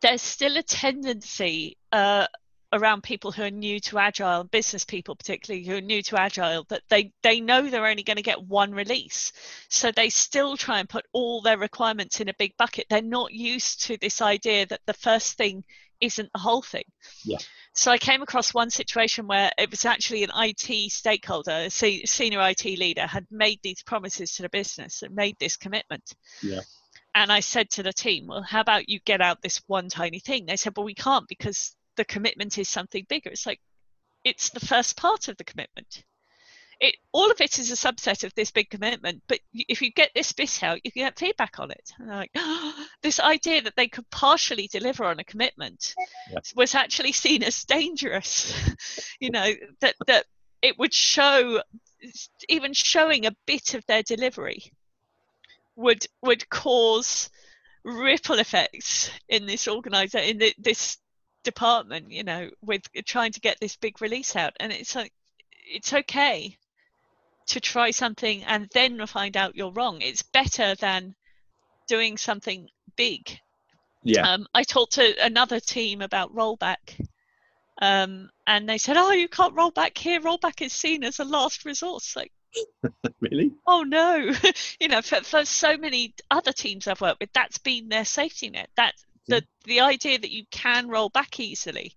[0.00, 2.28] there's still a tendency uh,
[2.72, 6.64] around people who are new to agile business people particularly who are new to agile
[6.68, 9.32] that they they know they're only going to get one release.
[9.68, 12.86] So they still try and put all their requirements in a big bucket.
[12.88, 15.64] They're not used to this idea that the first thing
[16.00, 16.84] isn't the whole thing.
[17.24, 17.38] Yeah.
[17.72, 22.40] So i came across one situation where it was actually an it stakeholder a senior
[22.40, 26.14] it leader had made these promises to the business and made this commitment.
[26.42, 26.60] Yeah.
[27.14, 30.20] And I said to the team, well, how about you get out this one tiny
[30.20, 30.46] thing?
[30.46, 33.28] They said, well, we can't because the commitment is something bigger.
[33.28, 33.60] It's like,
[34.24, 36.02] it's the first part of the commitment.
[36.80, 40.10] It, all of it is a subset of this big commitment, but if you get
[40.14, 41.92] this bit out, you can get feedback on it.
[41.98, 45.94] And like, oh, this idea that they could partially deliver on a commitment
[46.56, 48.54] was actually seen as dangerous.
[49.20, 50.24] you know, that, that
[50.62, 51.60] it would show,
[52.48, 54.72] even showing a bit of their delivery
[55.76, 57.28] would would cause
[57.84, 60.98] ripple effects in this organizer in the, this
[61.42, 65.12] department you know with trying to get this big release out and it's like
[65.66, 66.56] it's okay
[67.46, 71.14] to try something and then find out you're wrong it's better than
[71.88, 73.38] doing something big
[74.02, 77.06] yeah um, i talked to another team about rollback
[77.82, 81.24] um, and they said oh you can't roll back here rollback is seen as a
[81.24, 82.32] last resource like
[83.20, 83.52] really?
[83.66, 84.32] Oh no!
[84.80, 88.50] you know, for, for so many other teams I've worked with, that's been their safety
[88.50, 88.70] net.
[88.76, 88.94] That
[89.26, 91.94] the the idea that you can roll back easily.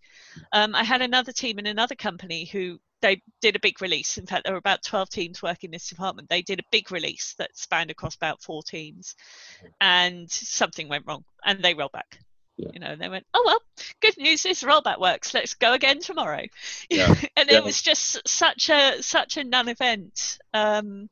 [0.52, 4.18] Um, I had another team in another company who they did a big release.
[4.18, 6.30] In fact, there were about 12 teams working in this department.
[6.30, 9.16] They did a big release that spanned across about four teams,
[9.82, 12.20] and something went wrong, and they rolled back.
[12.58, 12.70] Yeah.
[12.74, 13.62] You know, they went, oh well,
[14.00, 15.34] good news is rollback works.
[15.34, 16.44] Let's go again tomorrow.
[16.90, 17.08] Yeah.
[17.36, 17.58] and yeah.
[17.58, 20.38] it was just such a such a non-event.
[20.54, 21.10] Um,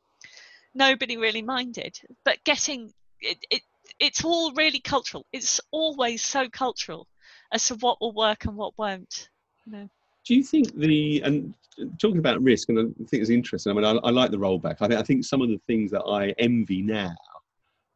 [0.74, 3.62] nobody really minded, but getting it, it
[4.02, 5.26] it's all really cultural.
[5.32, 7.08] It's always so cultural
[7.54, 9.30] as to what will work and what won't.
[9.66, 9.90] You know.
[10.26, 11.54] Do you think the and
[12.00, 13.72] talking about risk, and I think it's interesting.
[13.72, 14.78] I mean, I, I like the rollback.
[14.82, 17.16] I think I think some of the things that I envy now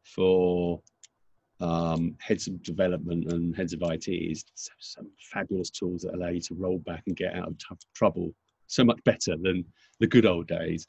[0.04, 0.80] for
[1.60, 4.44] um, heads of development and heads of IT is
[4.78, 8.32] some fabulous tools that allow you to roll back and get out of tough trouble
[8.68, 9.64] so much better than
[10.00, 10.86] the good old days.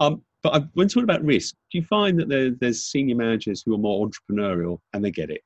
[0.00, 3.62] Um, but I, when talking about risk, do you find that there, there's senior managers
[3.64, 5.42] who are more entrepreneurial and they get it,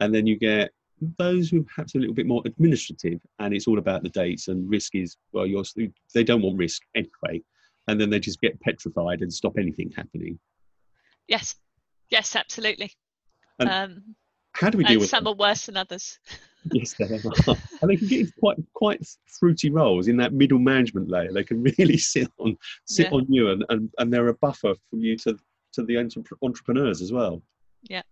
[0.00, 0.70] and then you get
[1.18, 4.68] those who perhaps a little bit more administrative and it's all about the dates and
[4.70, 5.64] risk is well, you're,
[6.14, 7.42] they don't want risk anyway,
[7.88, 10.38] and then they just get petrified and stop anything happening.
[11.28, 11.56] Yes,
[12.10, 12.92] yes, absolutely.
[13.58, 14.14] Um,
[14.58, 15.34] how do we deal with some them?
[15.34, 16.18] are worse than others?
[16.72, 17.56] yes, they are.
[17.82, 19.06] and they can get quite quite
[19.38, 21.32] fruity roles in that middle management layer.
[21.32, 23.16] They can really sit on sit yeah.
[23.16, 25.36] on you, and, and and they're a buffer from you to
[25.74, 25.98] to the
[26.42, 27.42] entrepreneurs as well.
[27.82, 28.02] Yeah.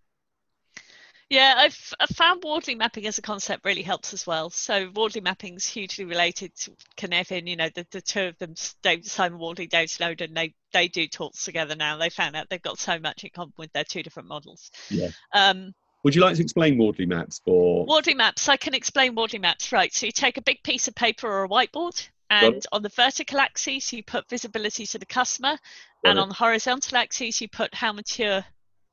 [1.31, 4.51] Yeah, I've, I've, found Wardley mapping as a concept really helps as well.
[4.51, 7.49] So Wardley mapping is hugely related to Cynefin.
[7.49, 11.07] You know, the, the two of them, Dave, Simon Wardley, Dave Snowden, they they do
[11.07, 11.97] talks together now.
[11.97, 14.71] They found out they've got so much in common with their two different models.
[14.91, 15.09] Yeah.
[15.33, 15.73] Um,
[16.05, 17.87] Would you like to explain Wardley maps for?
[17.87, 18.49] Wardley maps.
[18.49, 19.73] I can explain Wardley maps.
[19.73, 19.93] Right.
[19.93, 23.41] So you take a big piece of paper or a whiteboard, and on the vertical
[23.41, 25.59] axis you put visibility to the customer,
[26.05, 26.23] Got and it.
[26.23, 28.45] on the horizontal axis you put how mature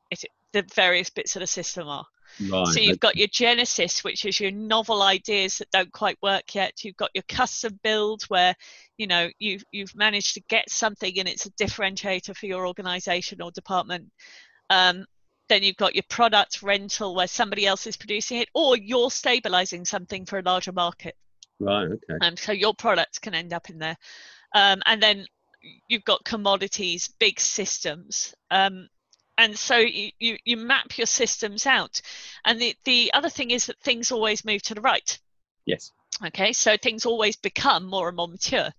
[0.09, 2.05] it, the various bits of the system are.
[2.49, 2.67] Right.
[2.67, 6.85] So you've got your genesis, which is your novel ideas that don't quite work yet.
[6.85, 8.55] You've got your custom build, where
[8.97, 13.41] you know you've you've managed to get something and it's a differentiator for your organization
[13.41, 14.09] or department.
[14.69, 15.05] Um,
[15.49, 19.85] then you've got your product rental, where somebody else is producing it, or you're stabilizing
[19.85, 21.15] something for a larger market.
[21.59, 21.87] Right.
[21.87, 22.17] Okay.
[22.21, 23.97] Um, so your products can end up in there.
[24.55, 25.25] Um, and then
[25.87, 28.33] you've got commodities, big systems.
[28.49, 28.87] Um,
[29.37, 32.01] and so you, you, you map your systems out.
[32.45, 35.19] And the, the other thing is that things always move to the right.
[35.65, 35.91] Yes.
[36.25, 38.69] Okay, so things always become more and more mature.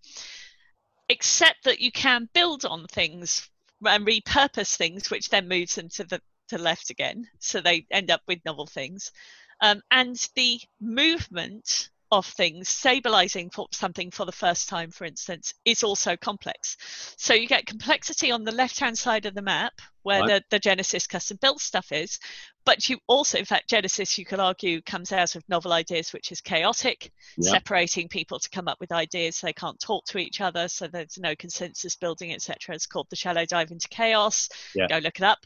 [1.09, 3.49] Except that you can build on things
[3.85, 6.21] and repurpose things, which then moves them to the
[6.57, 7.27] to left again.
[7.39, 9.13] So they end up with novel things.
[9.61, 15.55] Um, and the movement of things, stabilizing for something for the first time, for instance,
[15.65, 16.77] is also complex.
[17.17, 20.29] So you get complexity on the left hand side of the map where Right.
[20.29, 22.19] the, the Genesis custom built stuff is,
[22.67, 26.31] but you also, in fact, Genesis, you could argue, comes out of novel ideas, which
[26.33, 27.53] is chaotic, Yeah.
[27.53, 29.41] separating people to come up with ideas.
[29.41, 32.75] They can't talk to each other, so there's no consensus building, etc.
[32.75, 34.51] It's called the shallow dive into chaos.
[34.75, 34.87] Yeah.
[34.89, 35.39] Go look it up.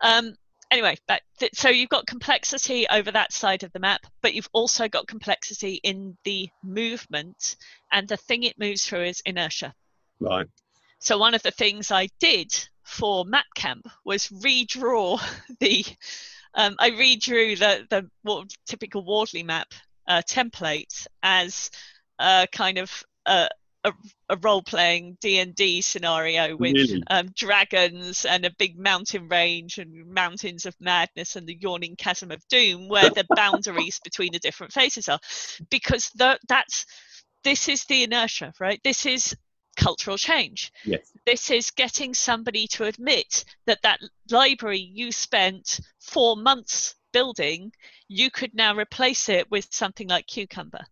[0.00, 0.34] Um,
[0.70, 4.48] anyway, but th- so you've got complexity over that side of the map, but you've
[4.52, 7.56] also got complexity in the movement,
[7.92, 9.74] and the thing it moves through is inertia.
[10.20, 10.46] Right.
[10.98, 12.52] So one of the things I did
[12.82, 15.20] for Map Camp was redraw
[15.60, 15.84] the.
[16.54, 19.68] Um, I redrew the the wa- typical Wardley map
[20.08, 21.70] uh, template as
[22.18, 23.48] a kind of a,
[23.86, 23.92] a,
[24.28, 27.02] a role-playing D and D scenario with Really?
[27.08, 32.30] um, dragons and a big mountain range and mountains of madness and the yawning chasm
[32.30, 35.20] of doom, where the boundaries between the different phases are,
[35.70, 36.84] because the, that's
[37.44, 38.80] this is the inertia, right?
[38.82, 39.36] This is
[39.76, 41.12] cultural change Yes.
[41.26, 47.70] this is getting somebody to admit that that library you spent four months building
[48.08, 50.84] you could now replace it with something like cucumber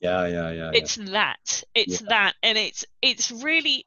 [0.00, 0.26] Yeah.
[0.26, 0.50] Yeah.
[0.50, 0.70] Yeah.
[0.74, 2.06] it's that it's Yeah.
[2.08, 3.86] that and it's it's really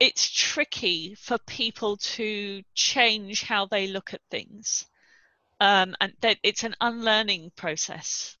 [0.00, 4.86] it's tricky for people to change how they look at things
[5.60, 8.36] um, and that it's an unlearning process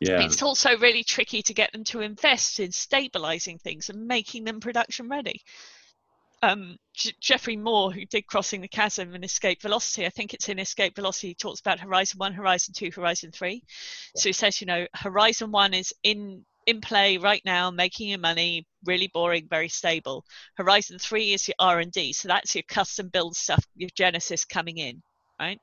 [0.00, 0.22] yeah.
[0.22, 4.60] it's also really tricky to get them to invest in stabilizing things and making them
[4.60, 5.42] production ready.
[6.44, 10.48] Um, J- Geoffrey Moore, who did Crossing the Chasm and Escape Velocity, I think it's
[10.48, 13.62] in Escape Velocity, he talks about Horizon 1, Horizon 2, Horizon 3.
[14.16, 18.18] So he says, you know, Horizon 1 is in in play right now, making your
[18.18, 20.24] money, really boring, very stable.
[20.56, 25.02] Horizon 3 is your R&D, so that's your custom build stuff, your Genesis coming in,
[25.38, 25.60] right?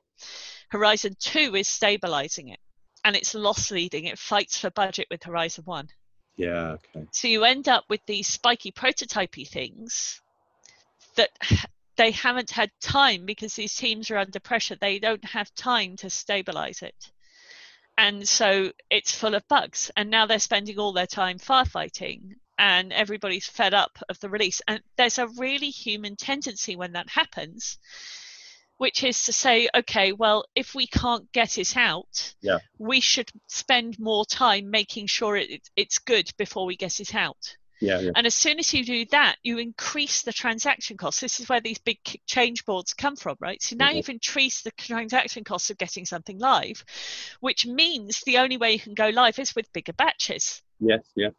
[0.70, 2.60] Horizon 2 is stabilizing it
[3.04, 4.04] and it's loss leading.
[4.04, 5.88] It fights for budget with Horizon 1.
[6.36, 6.76] yeah.
[6.94, 7.06] Okay.
[7.10, 10.21] So you end up with these spiky prototypey things
[11.16, 11.30] that
[11.96, 14.76] they haven't had time because these teams are under pressure.
[14.80, 16.94] They don't have time to stabilize it.
[17.98, 19.90] And so it's full of bugs.
[19.96, 24.62] And now they're spending all their time firefighting and everybody's fed up of the release.
[24.66, 27.76] And there's a really human tendency when that happens,
[28.78, 32.58] which is to say, okay, well, if we can't get it out, Yeah.
[32.78, 37.14] we should spend more time making sure it, it- it's good before we get it
[37.14, 37.56] out.
[37.82, 37.98] Yeah.
[37.98, 38.10] Yeah.
[38.14, 41.20] And as soon as you do that, you increase the transaction costs.
[41.20, 43.60] This is where these big change boards come from, right?
[43.60, 43.96] So now Mhm.
[43.96, 46.84] you've increased the transaction costs of getting something live,
[47.40, 50.62] which means the only way you can go live is with bigger batches.
[50.78, 51.02] Yes.
[51.16, 51.30] Yeah.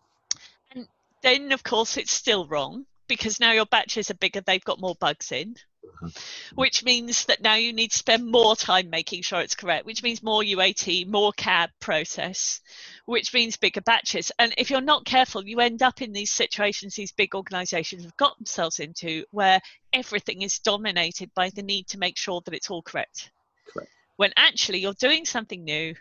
[0.71, 0.87] And
[1.21, 4.95] then, of course, it's still wrong because now your batches are bigger, they've got more
[4.95, 5.55] bugs in.
[6.55, 10.03] Which means that now you need to spend more time making sure it's correct, which
[10.03, 12.61] means more UAT, more CAB process,
[13.05, 14.31] which means bigger batches.
[14.39, 18.17] And if you're not careful, you end up in these situations these big organizations have
[18.17, 19.59] got themselves into where
[19.91, 23.31] everything is dominated by the need to make sure that it's all correct.
[23.71, 23.89] Correct.
[24.17, 25.95] When actually you're doing something new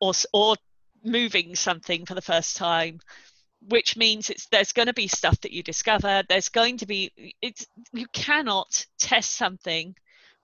[0.00, 0.56] or, or
[1.04, 3.00] moving something for the first time
[3.68, 6.22] which means it's there's going to be stuff that you discover.
[6.28, 9.94] There's going to be it's you cannot test something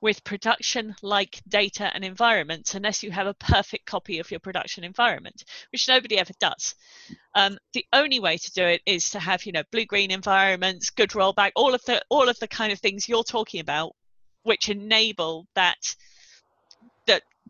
[0.03, 4.83] with production like data and environments unless you have a perfect copy of your production
[4.83, 6.75] environment which nobody ever does.
[7.35, 10.91] Um, the only way to do it is to have you know blue green environments
[10.91, 13.95] good rollback all of the all of the kind of things you're talking about
[14.43, 15.95] which enable that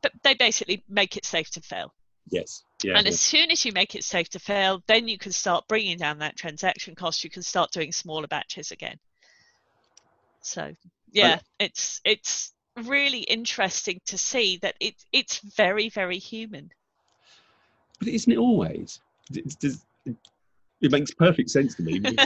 [0.02, 1.92] that they basically make it safe to fail
[2.28, 2.64] Yes.
[2.82, 2.96] Yeah.
[2.96, 5.98] and as soon as you make it safe to fail, then you can start bringing
[5.98, 7.24] down that transaction cost.
[7.24, 8.96] You can start doing smaller batches again.
[10.42, 10.72] So
[11.12, 12.52] yeah, it's it's
[12.84, 16.70] really interesting to see that it it's very very human.
[17.98, 19.00] But isn't it always?
[19.32, 19.84] It, does-
[20.80, 22.00] it makes perfect sense to me.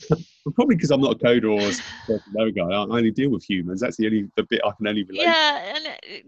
[0.54, 1.72] probably because I'm not a coder or a
[2.06, 2.74] personnel guy.
[2.74, 3.80] I only deal with humans.
[3.80, 5.24] That's the only the bit I can only relate.
[5.24, 6.20] yeah, and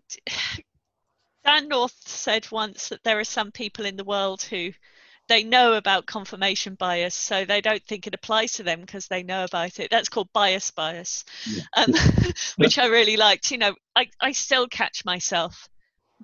[1.45, 4.73] Dan North said once that there are some people in the world who
[5.29, 9.23] they know about confirmation bias, so they don't think it applies to them because they
[9.23, 9.91] know about it.
[9.91, 11.63] That's called bias bias, yeah.
[11.77, 11.93] um,
[12.57, 13.51] which I really liked.
[13.51, 15.69] You know, I, I still catch myself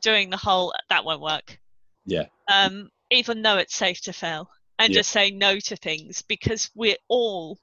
[0.00, 1.58] doing the whole that won't work.
[2.04, 2.26] Yeah.
[2.52, 5.00] Um, even though it's safe to fail, and yeah.
[5.00, 7.58] just say no to things because we're all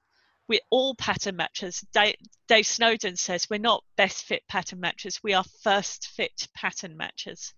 [0.48, 1.86] we're all pattern matchers.
[1.94, 2.16] Dave,
[2.48, 7.54] Dave Snowden says we're not best fit pattern matchers, we are first fit pattern matchers.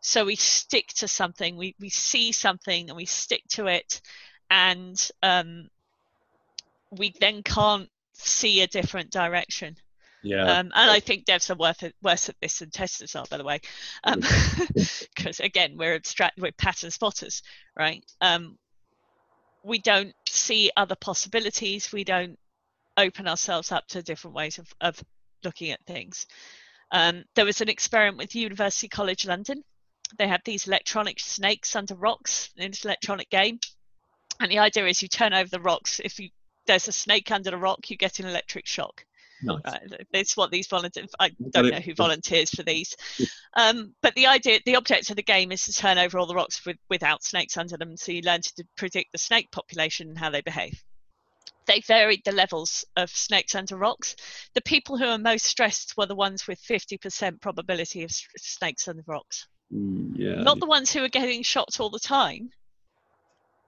[0.00, 4.00] So we stick to something, we, we see something and we stick to it,
[4.50, 5.68] and um,
[6.90, 9.76] we then can't see a different direction.
[10.22, 10.44] Yeah.
[10.44, 13.38] Um, and I think devs are worth it, worse at this than testers are, by
[13.38, 13.60] the way,
[14.04, 17.42] because um, again, we're abstract, we're pattern spotters,
[17.76, 18.04] right?
[18.20, 18.56] Um,
[19.62, 21.92] we don't see other possibilities.
[21.92, 22.38] We don't
[22.96, 25.02] open ourselves up to different ways of, of
[25.44, 26.26] looking at things.
[26.90, 29.64] Um, there was an experiment with University College London.
[30.18, 33.58] They had these electronic snakes under rocks in this electronic game.
[34.40, 36.00] And the idea is you turn over the rocks.
[36.04, 36.28] If you,
[36.66, 39.06] there's a snake under the rock, you get an electric shock.
[39.42, 39.60] Nice.
[39.64, 39.78] Uh,
[40.12, 41.10] it's what these volunteers.
[41.18, 42.94] I don't know who volunteers for these,
[43.56, 46.34] um, but the idea, the object of the game is to turn over all the
[46.34, 50.18] rocks with, without snakes under them, so you learn to predict the snake population and
[50.18, 50.82] how they behave.
[51.66, 54.16] They varied the levels of snakes under rocks.
[54.54, 59.04] The people who are most stressed were the ones with 50% probability of snakes under
[59.06, 59.46] rocks.
[59.72, 60.42] Mm, yeah.
[60.42, 62.50] Not the ones who are getting shot all the time,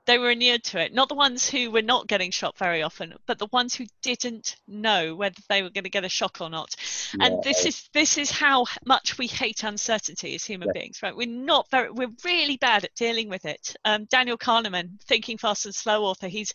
[0.07, 0.93] they were inured to it.
[0.93, 4.57] Not the ones who were not getting shot very often, but the ones who didn't
[4.67, 6.75] know whether they were going to get a shock or not.
[7.19, 7.27] Yeah.
[7.27, 10.81] And this is this is how much we hate uncertainty as human yeah.
[10.81, 11.17] beings, right?
[11.17, 13.75] We're not very we're really bad at dealing with it.
[13.85, 16.53] Um, Daniel Kahneman, Thinking Fast and Slow author, he's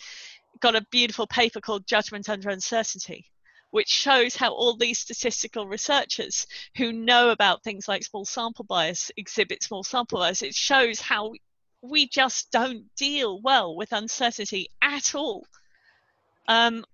[0.59, 3.25] got a beautiful paper called Judgment Under Uncertainty
[3.71, 9.11] which shows how all these statistical researchers who know about things like small sample bias
[9.15, 10.41] exhibit small sample bias.
[10.41, 11.33] It shows how
[11.81, 15.45] we just don't deal well with uncertainty at all.
[16.47, 16.85] Um,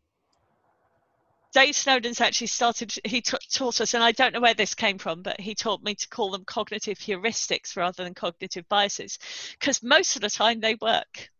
[1.53, 4.97] Dave Snowden's actually started, he t- taught us, and I don't know where this came
[4.97, 9.17] from, but he taught me to call them cognitive heuristics rather than cognitive biases,
[9.57, 11.31] because most of the time they work.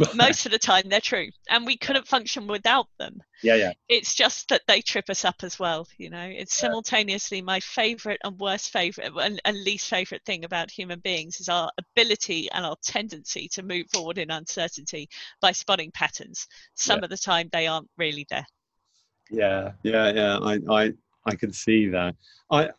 [0.14, 1.28] most of the time they're true.
[1.48, 3.22] And we couldn't function without them.
[3.42, 3.72] Yeah yeah.
[3.88, 6.24] It's just that they trip us up as well you know.
[6.24, 6.68] It's yeah.
[6.68, 11.48] simultaneously my favorite and worst favorite and, and, least favorite thing about human beings is
[11.48, 15.08] our ability and our tendency to move forward in uncertainty
[15.40, 16.46] by spotting patterns.
[16.74, 17.04] Some yeah.
[17.04, 18.46] of the time they aren't really there.
[19.30, 20.38] Yeah yeah yeah.
[20.38, 20.92] I i
[21.26, 22.14] i can see that.
[22.50, 22.70] I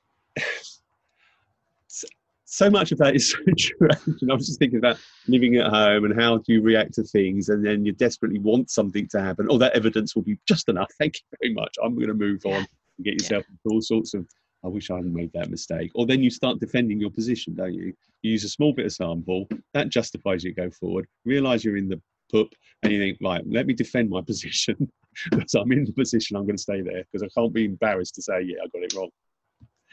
[2.51, 3.87] so much of that is so true.
[4.29, 7.47] I was just thinking about living at home and how do you react to things,
[7.47, 9.47] and then you desperately want something to happen.
[9.49, 10.91] Oh, that evidence will be just enough.
[10.99, 11.73] Thank you very much.
[11.81, 13.53] I'm going to move on and get yourself yeah.
[13.53, 14.27] into all sorts of.
[14.65, 15.91] I wish I hadn't made that mistake.
[15.95, 17.93] Or then you start defending your position, don't you?
[18.21, 21.07] You use a small bit of sample that justifies you to go forward.
[21.25, 22.49] Realize you're in the pup,
[22.83, 24.91] and you think, right, let me defend my position
[25.31, 26.35] because I'm in the position.
[26.35, 28.83] I'm going to stay there because I can't be embarrassed to say, yeah, I got
[28.83, 29.09] it wrong.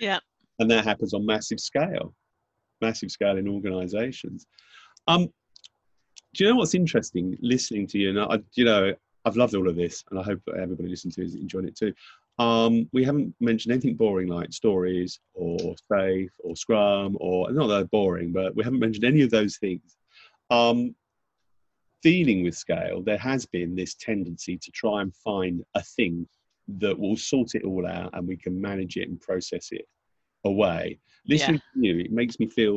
[0.01, 0.19] Yeah.
[0.59, 2.15] And that happens on massive scale
[2.81, 4.47] massive scale in organizations.
[5.07, 5.33] Um,
[6.35, 8.11] do you know what's interesting listening to you?
[8.11, 11.25] And I, you know, I've loved all of this, and I hope everybody listening to
[11.25, 11.93] is enjoying it too.
[12.39, 17.91] Um, we haven't mentioned anything boring like stories or SAFe or scrum or not that
[17.91, 19.97] boring, but we haven't mentioned any of those things.
[20.51, 20.95] Um,
[22.03, 26.29] dealing with scale, there has been this tendency to try and find a thing
[26.79, 29.87] that will sort it all out and we can manage it and process it
[30.49, 30.99] away.
[31.27, 31.83] Listening yeah.
[31.83, 32.77] to you, it makes me feel,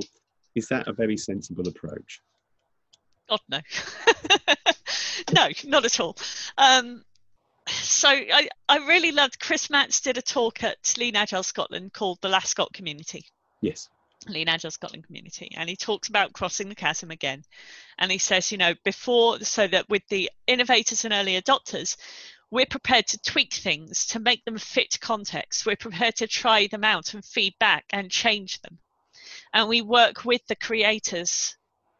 [0.55, 2.22] is that a very sensible approach?
[3.30, 3.59] God, no.
[5.34, 6.17] no, not at all.
[6.57, 7.03] Um,
[7.67, 12.19] so I, I really loved Chris Matts did a talk at Lean Agile Scotland called
[12.22, 13.26] the Lascott Community.
[13.61, 13.89] Yes.
[14.28, 17.43] Lean Agile Scotland community, and he talks about crossing the chasm again.
[17.97, 21.97] And he says, you know, before, so that with the innovators and early adopters,
[22.52, 25.66] we're prepared to tweak things to make them fit context.
[25.66, 28.78] We're prepared to try them out and feedback and change them.
[29.54, 31.56] And we work with the creators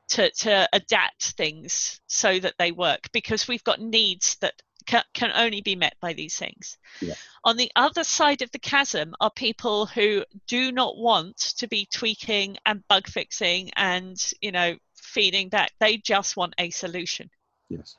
[0.10, 4.54] to, to adapt things so that they work because we've got needs that
[4.86, 6.78] can, can only be met by these things.
[7.00, 7.14] Yeah.
[7.46, 11.88] On the other side of the chasm are people who do not want to be
[11.94, 15.72] tweaking and bug fixing and, you know, feeding back.
[15.80, 17.30] They just want a solution.
[17.70, 17.96] Yes.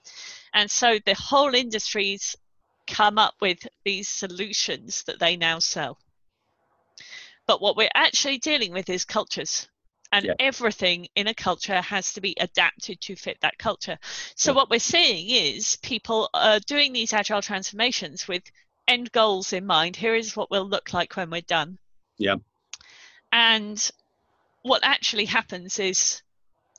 [0.53, 2.37] And so the whole industry's
[2.87, 5.99] come up with these solutions that they now sell.
[7.47, 9.68] But what we're actually dealing with is cultures.
[10.14, 10.35] And yeah.
[10.39, 13.99] everything in a culture has to be adapted to fit that culture.
[14.37, 14.57] So, yeah.
[14.57, 18.43] what we're seeing is people are doing these agile transformations with
[18.87, 19.97] end goals in mind.
[19.97, 21.78] Here is what we'll look like when we're done.
[22.18, 22.37] Yeah.
[23.33, 23.91] And
[24.62, 26.22] what actually happens is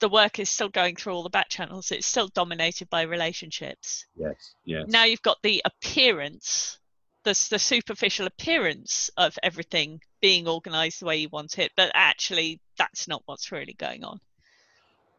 [0.04, 1.89] the work is still going through all the back channels.
[1.89, 4.06] It's still dominated by relationships.
[4.18, 4.56] Yes.
[4.66, 4.84] Yes.
[4.89, 6.78] Now you've got the appearance,
[7.24, 12.60] the the superficial appearance of everything being organised the way you want it, but actually
[12.78, 14.20] that's not what's really going on.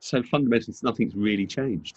[0.01, 1.97] So fundamentally, nothing's really changed.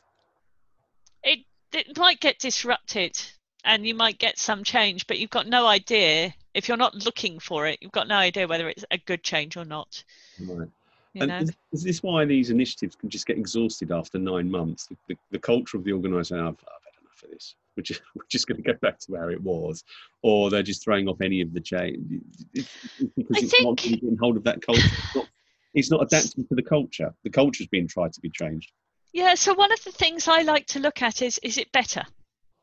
[1.24, 1.40] It
[1.74, 3.22] it might get disrupted,
[3.66, 7.40] and you might get some change, but you've got no idea if you're not looking
[7.40, 7.80] for it.
[7.82, 10.06] You've got no idea whether it's a good change or not.
[10.40, 10.70] Right.
[11.14, 11.38] You And know?
[11.40, 14.88] is, is this why these initiatives can just get exhausted after nine months?
[14.88, 17.56] The, the, the culture of the organisation, I've, I've had enough of this.
[17.76, 19.84] We're just, we're just going to go back to where it was,
[20.22, 22.22] or they're just throwing off any of the change.
[22.54, 24.82] Because I it's not think- really getting hold of that culture.
[24.86, 25.28] It's not,
[25.74, 27.14] it's not adapting to the culture.
[27.24, 28.72] The culture's being tried to be changed.
[29.14, 32.04] Yeah, so one of the things I like to look at is is it better?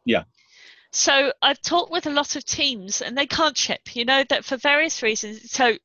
[0.04, 0.24] Yeah.
[0.92, 4.44] So I've talked with a lot of teams and they can't ship, you know, that
[4.44, 5.50] for various reasons.
[5.50, 5.76] So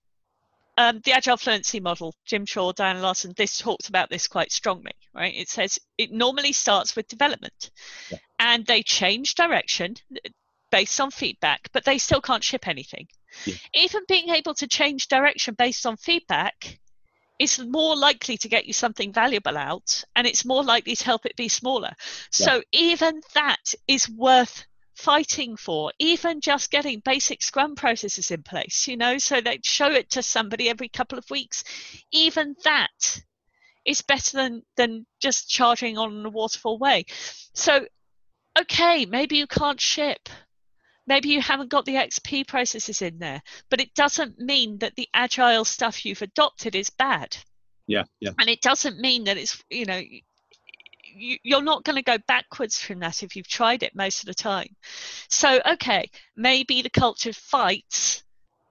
[0.80, 4.94] um, the agile fluency model, Jim Shore, Diana Larsen, this talks about this quite strongly,
[5.14, 5.36] right?
[5.36, 7.72] It says it normally starts with development
[8.10, 8.20] Yeah.
[8.40, 9.96] and they change direction
[10.72, 13.08] based on feedback, but they still can't ship anything.
[13.46, 13.56] Yeah.
[13.74, 16.80] Even being able to change direction based on feedback
[17.40, 21.26] is more likely to get you something valuable out and it's more likely to help
[21.26, 21.92] it be smaller.
[22.32, 24.66] So even that is worth
[25.00, 29.90] fighting for, even just getting basic scrum processes in place, you know, so they show
[29.90, 31.64] it to somebody every couple of weeks.
[32.12, 33.22] Even that
[33.86, 37.06] is better than than just charging on a waterfall way.
[37.54, 37.88] So
[38.60, 40.28] okay, maybe you can't ship.
[41.08, 45.08] Maybe you haven't got the XP processes in there, but it doesn't mean that the
[45.14, 47.36] agile stuff you've adopted is bad
[47.88, 50.02] Yeah, yeah, and it doesn't mean that it's you know
[51.16, 54.34] you're not going to go backwards from that if you've tried it most of the
[54.34, 54.76] time
[55.30, 58.24] so okay maybe the culture fights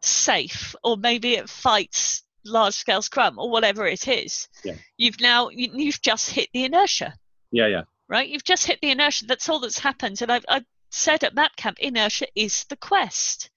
[0.03, 4.75] SAFe or maybe it fights large scale scrum or whatever it is Yeah.
[4.97, 7.15] you've now you, you've just hit the inertia
[7.51, 7.83] yeah, yeah.
[8.09, 8.29] right?
[8.29, 9.27] You've just hit the inertia.
[9.27, 10.21] That's all that's happened.
[10.23, 13.51] And I've, I've said at MapCamp, inertia is the quest.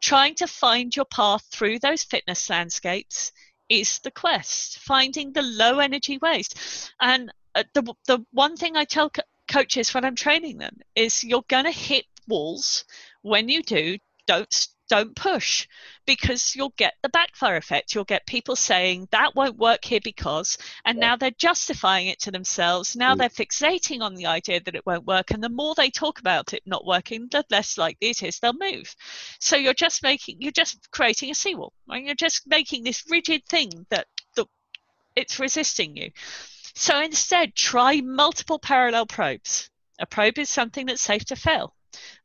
[0.00, 3.32] Trying to find your path through those fitness landscapes
[3.68, 4.78] is the quest.
[4.78, 6.48] Finding the low energy ways.
[7.00, 11.44] And the, the one thing I tell co- coaches when I'm training them is you're
[11.48, 12.84] going to hit walls.
[13.22, 15.66] When you do, don't don't push
[16.04, 17.94] because you'll get the backfire effect.
[17.94, 21.08] You'll get people saying that won't work here because, and Yeah.
[21.08, 22.94] now they're justifying it to themselves.
[22.94, 23.18] Now Mm.
[23.18, 26.52] they're fixating on the idea that it won't work, and the more they talk about
[26.52, 28.94] it not working, the less likely it is they'll move.
[29.40, 32.04] So you're just making, you're just creating a seawall, right?
[32.04, 34.44] You're just making this rigid thing that the,
[35.16, 36.10] it's resisting you.
[36.74, 39.70] So instead, try multiple parallel probes.
[39.98, 41.74] A probe is something that's safe to fail.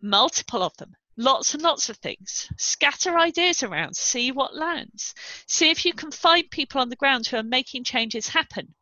[0.01, 0.95] Multiple of them.
[1.17, 2.47] Lots and lots of things.
[2.57, 3.95] Scatter ideas around.
[3.95, 5.15] See what lands.
[5.47, 8.75] See if you can find people on the ground who are making changes happen.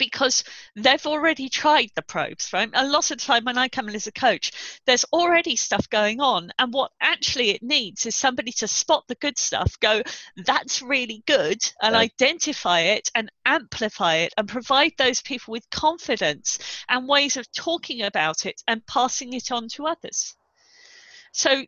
[0.00, 0.44] Because
[0.76, 2.70] they've already tried the probes, right?
[2.72, 5.88] A lot of the time when I come in as a coach, there's already stuff
[5.90, 6.50] going on.
[6.58, 10.02] And what actually it needs is somebody to spot the good stuff, go,
[10.46, 12.10] that's really good, and Right.
[12.10, 18.02] identify it and amplify it and provide those people with confidence and ways of talking
[18.02, 20.34] about it and passing it on to others.
[21.32, 21.66] So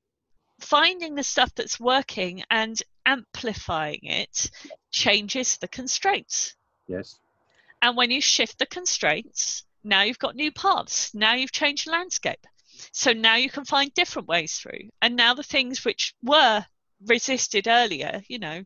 [0.61, 4.51] finding the stuff that's working and amplifying it
[4.91, 6.55] changes the constraints.
[6.87, 7.22] Yes.
[7.83, 11.13] And when you shift the constraints, now you've got new paths.
[11.15, 12.47] Now you've changed the landscape.
[12.93, 14.91] So now you can find different ways through.
[15.03, 16.65] And now the things which were
[17.07, 18.63] resisted earlier, you know,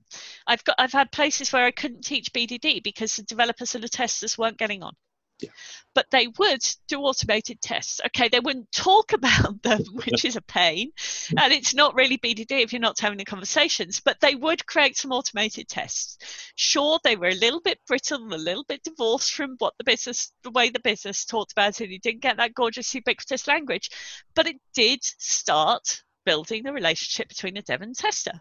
[0.46, 3.88] I've got I've had places where I couldn't teach BDD because the developers and the
[3.88, 4.94] testers weren't getting on.
[5.40, 5.50] Yeah.
[5.94, 8.00] But they would do automated tests.
[8.06, 10.92] Okay, they wouldn't talk about them, which is a pain.
[11.38, 14.96] And it's not really BDD if you're not having the conversations, but they would create
[14.96, 16.18] some automated tests.
[16.54, 20.32] Sure, they were a little bit brittle, a little bit divorced from what the business,
[20.42, 21.90] the way the business talked about it.
[21.90, 23.90] You didn't get that gorgeous ubiquitous language,
[24.34, 28.40] but it did start building the relationship between the dev and tester.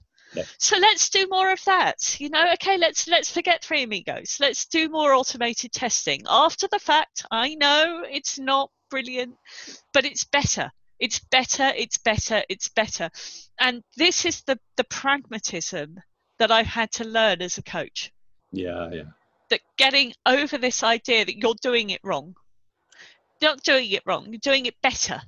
[0.57, 2.19] So let's do more of that.
[2.19, 4.37] You know, okay, let's let's forget three amigos.
[4.39, 6.23] Let's do more automated testing.
[6.27, 9.35] After the fact, I know it's not brilliant,
[9.93, 10.71] but it's better.
[10.99, 13.09] It's better, it's better, it's better.
[13.59, 15.99] And this is the the pragmatism
[16.39, 18.11] that I've had to learn as a coach.
[18.51, 19.03] Yeah, yeah.
[19.49, 22.35] That getting over this idea that you're doing it wrong.
[23.41, 25.21] You're not doing it wrong, you're doing it better.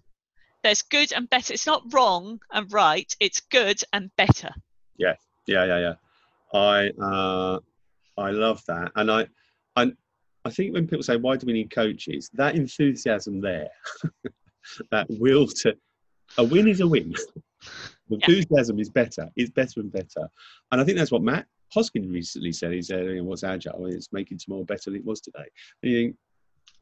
[0.63, 1.53] There's good and better.
[1.53, 4.49] It's not wrong and right, it's good and better.
[4.97, 5.79] Yeah, yeah, yeah.
[5.79, 5.93] yeah.
[6.53, 7.59] I uh,
[8.17, 9.27] I love that, and I,
[9.75, 9.91] I,
[10.45, 13.69] I think when people say why do we need coaches, that enthusiasm there,
[14.91, 15.75] that will to,
[16.37, 17.13] a win is a win.
[18.09, 18.17] The Yeah.
[18.37, 19.29] enthusiasm is better.
[19.35, 20.29] It's better and better,
[20.71, 21.45] and I think that's what Matt
[21.75, 23.87] Hoskin recently said, he said, what's agile?
[23.87, 25.45] It's making tomorrow better than it was today.
[25.83, 26.15] And you think,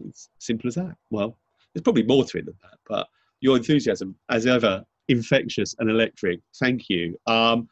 [0.07, 0.95] it's simple as that.
[1.09, 1.37] Well,
[1.73, 3.07] there's probably more to it than that, but
[3.41, 6.39] your enthusiasm, as ever, infectious and electric.
[6.59, 7.17] Thank you.
[7.27, 7.67] Um,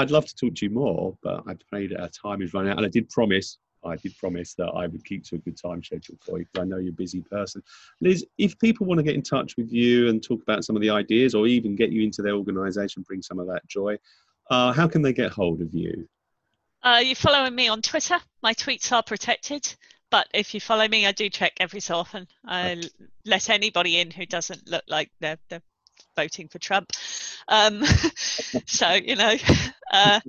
[0.00, 2.78] I'd love to talk to you more, but I'm afraid our time is running out.
[2.78, 5.84] And I did promise, I did promise that I would keep to a good time
[5.84, 7.62] schedule for you because I know you're a busy person.
[8.00, 10.80] Liz, if people want to get in touch with you and talk about some of
[10.80, 13.98] the ideas or even get you into their organisation, bring some of that joy,
[14.50, 16.08] uh, how can they get hold of you?
[16.82, 18.18] Uh, you're following me on Twitter.
[18.42, 19.74] My tweets are protected,
[20.10, 22.26] but if you follow me, I do check every so often.
[22.46, 22.82] I
[23.26, 25.62] let anybody in who doesn't look like they're, they're
[26.16, 26.90] voting for Trump.
[27.48, 27.82] Um,
[28.66, 29.34] so you know,
[29.92, 30.20] uh,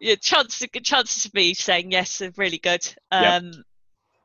[0.00, 2.86] yeah, chances chances of me saying yes are really good.
[3.10, 3.54] Um, yep.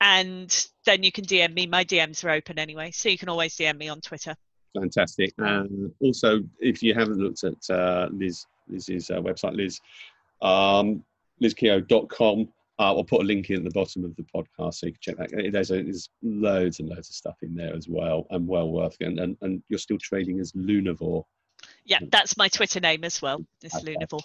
[0.03, 1.67] And then you can DM me.
[1.67, 4.35] My DMs are open anyway, so you can always DM me on Twitter.
[4.73, 5.33] Fantastic.
[5.37, 9.79] And also, if you haven't looked at uh, Liz Liz's uh, website, Liz
[10.41, 11.03] um,
[11.41, 12.49] lizkeogh.com.
[12.81, 15.01] Uh, I'll put a link in at the bottom of the podcast so you can
[15.01, 15.51] check that.
[15.51, 18.97] There's, a, there's loads and loads of stuff in there as well, and well worth
[18.99, 19.05] it.
[19.05, 21.23] And, and, and you're still trading as Lunivore.
[21.85, 23.45] Yeah, that's my Twitter name as well.
[23.61, 23.93] It's okay.
[23.93, 24.23] Lunivore.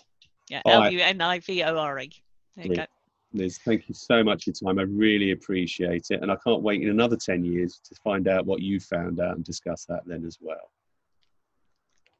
[0.49, 2.11] Yeah, L U N I V O R E.
[2.57, 2.87] There you go.
[3.35, 4.79] Liz, thank you so much for your time.
[4.79, 6.23] I really appreciate it.
[6.23, 9.37] And I can't wait in another 10 years to find out what you found out
[9.37, 10.71] and discuss that then as well.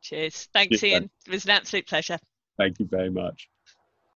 [0.03, 0.49] Cheers.
[0.53, 1.11] Thanks, Cheers, Ian.
[1.27, 2.19] It was an absolute pleasure.
[2.59, 3.49] Thank you very much.